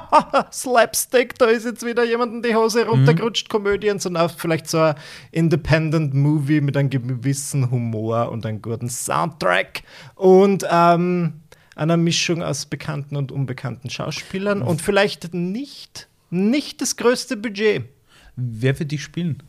[0.52, 4.78] Slapstick, da ist jetzt wieder jemand in die Hose runtergerutscht, Komödien, sondern auch vielleicht so
[4.78, 4.94] ein
[5.32, 9.82] Independent Movie mit einem gewissen Humor und einem guten Soundtrack
[10.14, 11.34] und ähm,
[11.76, 17.82] einer Mischung aus bekannten und unbekannten Schauspielern und vielleicht nicht, nicht das größte Budget.
[18.36, 19.42] Wer wird dich spielen?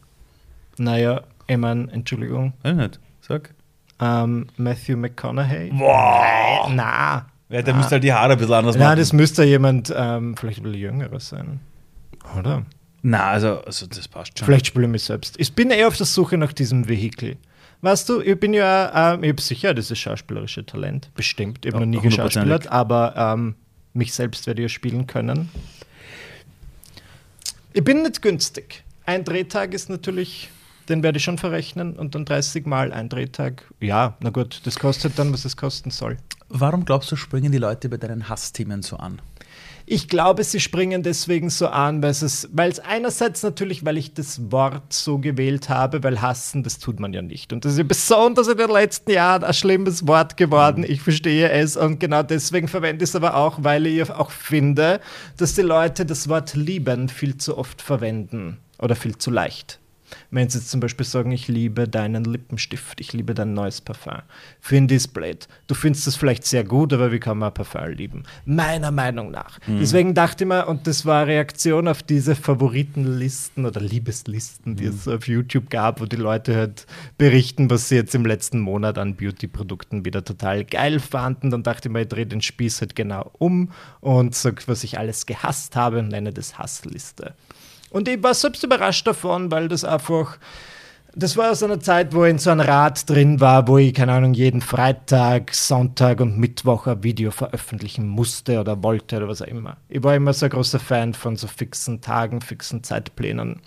[0.78, 3.00] Naja, ich meine, Entschuldigung, Weiß nicht.
[3.22, 3.54] Sag.
[4.00, 5.70] ähm, Matthew McConaughey.
[5.72, 6.70] Boah.
[6.74, 8.88] Na, Ja, der müsste halt die Haare ein bisschen anders machen.
[8.90, 11.60] na, das müsste jemand ähm, vielleicht ein bisschen jüngerer sein.
[12.38, 12.66] Oder?
[13.02, 14.46] Na, also, also das passt schon.
[14.46, 15.40] Vielleicht spiele ich mich selbst.
[15.40, 17.38] Ich bin eher auf der Suche nach diesem Vehikel.
[17.82, 21.12] Weißt du, ich bin ja, ähm, ich habe sicher dieses schauspielerische Talent.
[21.16, 21.66] Bestimmt.
[21.66, 23.56] Ich habe noch nie geschauspielert, aber ähm,
[23.94, 25.50] mich selbst werde ich ja spielen können.
[27.76, 28.84] Ich bin nicht günstig.
[29.04, 30.52] Ein Drehtag ist natürlich,
[30.90, 33.64] den werde ich schon verrechnen und dann 30 Mal ein Drehtag.
[33.80, 36.18] Ja, na gut, das kostet dann, was es kosten soll.
[36.50, 39.20] Warum glaubst du, springen die Leute bei deinen Hassthemen so an?
[39.86, 44.14] Ich glaube, sie springen deswegen so an, weil es, weil es einerseits natürlich, weil ich
[44.14, 47.52] das Wort so gewählt habe, weil hassen, das tut man ja nicht.
[47.52, 50.86] Und das ist ja besonders in den letzten Jahren ein schlimmes Wort geworden.
[50.88, 55.02] Ich verstehe es und genau deswegen verwende ich es aber auch, weil ich auch finde,
[55.38, 59.80] dass die Leute das Wort lieben viel zu oft verwenden oder viel zu leicht.
[60.32, 64.22] Wenn sie jetzt zum Beispiel sagen, ich liebe deinen Lippenstift, ich liebe dein neues Parfum,
[64.60, 65.48] finde ich es blöd.
[65.68, 68.24] Du findest es vielleicht sehr gut, aber wie kann man ein Parfum lieben?
[68.46, 69.60] Meiner Meinung nach.
[69.68, 74.86] Deswegen dachte ich mir, und das war eine Reaktion auf diese Favoritenlisten oder Liebeslisten, die
[74.86, 76.86] es auf YouTube gab, wo die Leute halt
[77.18, 81.50] berichten, was sie jetzt im letzten Monat an Beauty-Produkten wieder total geil fanden.
[81.50, 85.00] Dann dachte ich mir, ich drehe den Spieß halt genau um und sage, was ich
[85.00, 87.34] alles gehasst habe und nenne das Hassliste.
[87.94, 90.40] Und ich war selbst überrascht davon, weil das einfach,
[91.16, 93.94] das war aus einer Zeit, wo ich in so einem Rad drin war, wo ich,
[93.94, 99.44] keine Ahnung, jeden Freitag, Sonntag und Mittwoch ein Video veröffentlichen musste oder wollte oder was
[99.44, 99.78] auch immer.
[99.90, 103.62] Ich war immer so ein großer Fan von so fixen Tagen, fixen Zeitplänen.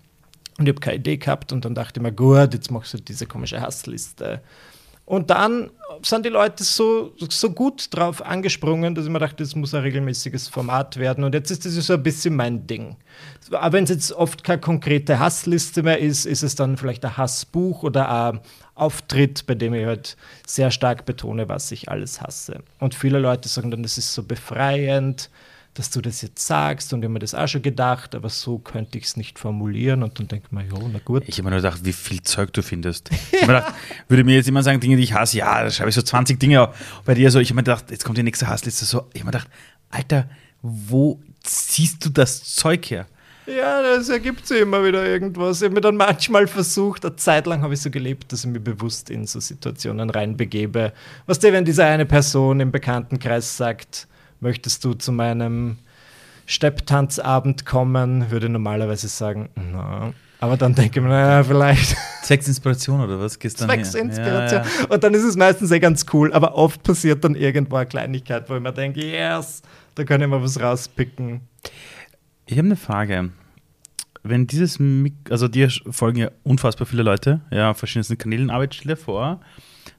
[0.58, 2.98] Und ich habe keine Idee gehabt und dann dachte ich mir, gut, jetzt machst du
[2.98, 4.42] diese komische Hassliste.
[5.06, 5.70] Und dann
[6.02, 9.82] sind die Leute so, so gut drauf angesprungen, dass ich mir dachte, das muss ein
[9.82, 11.22] regelmäßiges Format werden.
[11.22, 12.96] Und jetzt ist das so ein bisschen mein Ding.
[13.52, 17.16] Aber wenn es jetzt oft keine konkrete Hassliste mehr ist, ist es dann vielleicht ein
[17.16, 18.40] Hassbuch oder ein
[18.74, 22.62] Auftritt, bei dem ich halt sehr stark betone, was ich alles hasse.
[22.80, 25.30] Und viele Leute sagen dann, das ist so befreiend,
[25.78, 26.92] dass du das jetzt sagst.
[26.92, 30.02] Und ich habe mir das auch schon gedacht, aber so könnte ich es nicht formulieren.
[30.02, 31.24] Und dann denkt man, ja, na gut.
[31.26, 33.10] Ich habe mir nur gedacht, wie viel Zeug du findest.
[33.32, 33.74] Ich mir gedacht,
[34.08, 36.40] würde mir jetzt jemand sagen, Dinge, die ich hasse, ja, da schreibe ich so 20
[36.40, 37.02] Dinge auf.
[37.04, 38.84] Bei dir so, ich habe mir gedacht, jetzt kommt die nächste Hassliste.
[38.84, 39.50] So, ich habe mir gedacht,
[39.90, 40.28] Alter,
[40.62, 43.06] wo ziehst du das Zeug her?
[43.46, 45.60] Ja, das ergibt sich immer wieder irgendwas.
[45.60, 48.50] Ich habe mir dann manchmal versucht, eine Zeit lang habe ich so gelebt, dass ich
[48.50, 50.92] mich bewusst in so Situationen reinbegebe.
[51.26, 54.08] Was der, wenn diese eine Person im Bekanntenkreis sagt,
[54.40, 55.78] möchtest du zu meinem
[56.46, 60.12] Stepptanzabend kommen, würde ich normalerweise sagen, na.
[60.38, 63.38] Aber dann denke ich mir, naja, vielleicht Zwecks Inspiration oder was?
[63.38, 63.94] Gehst zwecks?
[63.94, 64.62] Inspiration.
[64.62, 64.86] Ja, ja.
[64.88, 68.48] Und dann ist es meistens eh ganz cool, aber oft passiert dann irgendwo eine Kleinigkeit,
[68.50, 69.62] wo ich mir denke, yes,
[69.94, 71.40] da kann ich mal was rauspicken.
[72.44, 73.30] Ich habe eine Frage.
[74.22, 78.64] Wenn dieses, Mik also dir folgen ja unfassbar viele Leute, ja, auf verschiedensten Kanälen, aber
[78.64, 79.40] jetzt stell dir vor,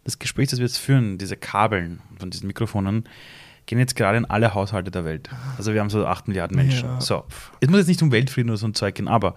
[0.03, 3.05] das Gespräch, das wir jetzt führen, diese Kabeln von diesen Mikrofonen,
[3.67, 5.29] gehen jetzt gerade in alle Haushalte der Welt.
[5.57, 6.89] Also wir haben so 8 Milliarden Menschen.
[6.89, 7.01] Ja.
[7.01, 7.25] So.
[7.59, 9.35] Es muss jetzt nicht um Weltfrieden oder so ein Zeug gehen, aber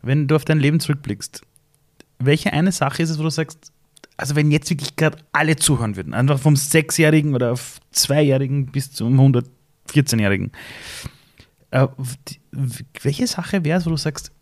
[0.00, 1.42] wenn du auf dein Leben zurückblickst,
[2.18, 3.72] welche eine Sache ist es, wo du sagst,
[4.16, 7.54] also wenn jetzt wirklich gerade alle zuhören würden, einfach vom Sechsjährigen oder
[7.90, 10.52] Zweijährigen bis zum 114-Jährigen,
[11.70, 11.86] äh,
[13.02, 14.32] welche Sache wäre es, wo du sagst,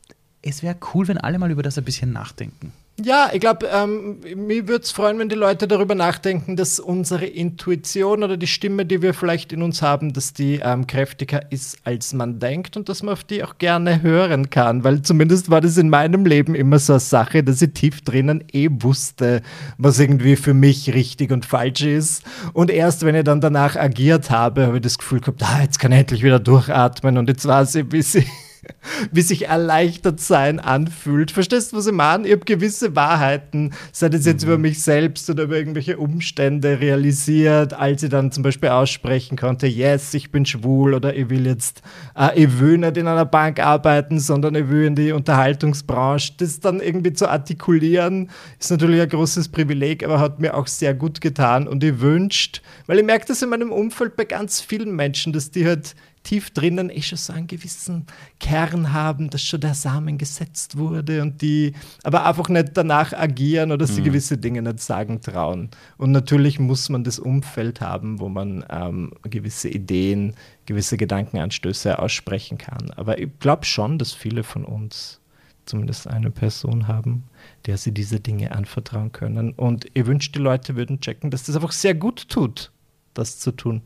[0.43, 2.73] es wäre cool, wenn alle mal über das ein bisschen nachdenken?
[3.01, 7.27] Ja, ich glaube, ähm, mir würde es freuen, wenn die Leute darüber nachdenken, dass unsere
[7.27, 11.79] Intuition oder die Stimme, die wir vielleicht in uns haben, dass die ähm, kräftiger ist,
[11.85, 14.83] als man denkt und dass man auf die auch gerne hören kann.
[14.83, 18.43] Weil zumindest war das in meinem Leben immer so eine Sache, dass ich tief drinnen
[18.53, 19.43] eh wusste,
[19.77, 22.25] was irgendwie für mich richtig und falsch ist.
[22.53, 25.79] Und erst wenn ich dann danach agiert habe, habe ich das Gefühl gehabt, ah, jetzt
[25.79, 28.25] kann ich endlich wieder durchatmen und jetzt war es ein bisschen
[29.13, 31.31] wie sich erleichtert sein anfühlt.
[31.31, 32.27] Verstehst du, was ich meine?
[32.27, 34.49] Ich habe gewisse Wahrheiten, sei das jetzt mhm.
[34.49, 39.67] über mich selbst oder über irgendwelche Umstände realisiert, als ich dann zum Beispiel aussprechen konnte,
[39.67, 41.83] yes, ich bin schwul oder ich will jetzt,
[42.17, 46.33] äh, ich will nicht in einer Bank arbeiten, sondern ich will in die Unterhaltungsbranche.
[46.39, 50.95] Das dann irgendwie zu artikulieren, ist natürlich ein großes Privileg, aber hat mir auch sehr
[50.95, 54.95] gut getan und ich wünscht, weil ich merke das in meinem Umfeld bei ganz vielen
[54.95, 55.95] Menschen, dass die halt
[56.29, 58.05] tief drinnen eh schon so einen gewissen
[58.39, 61.73] Kern haben, dass schon der Samen gesetzt wurde und die
[62.03, 64.05] aber einfach nicht danach agieren oder sie mhm.
[64.05, 65.71] gewisse Dinge nicht sagen trauen.
[65.97, 70.35] Und natürlich muss man das Umfeld haben, wo man ähm, gewisse Ideen,
[70.67, 72.91] gewisse Gedankenanstöße aussprechen kann.
[72.91, 75.23] Aber ich glaube schon, dass viele von uns
[75.65, 77.25] zumindest eine Person haben,
[77.65, 79.53] der sie diese Dinge anvertrauen können.
[79.53, 82.71] Und ich wünsche, die Leute würden checken, dass das einfach sehr gut tut,
[83.15, 83.81] das zu tun.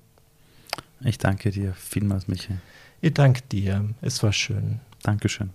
[1.04, 2.58] Ich danke dir vielmals, Michael.
[3.00, 3.94] Ich danke dir.
[4.00, 4.80] Es war schön.
[5.02, 5.50] Dankeschön.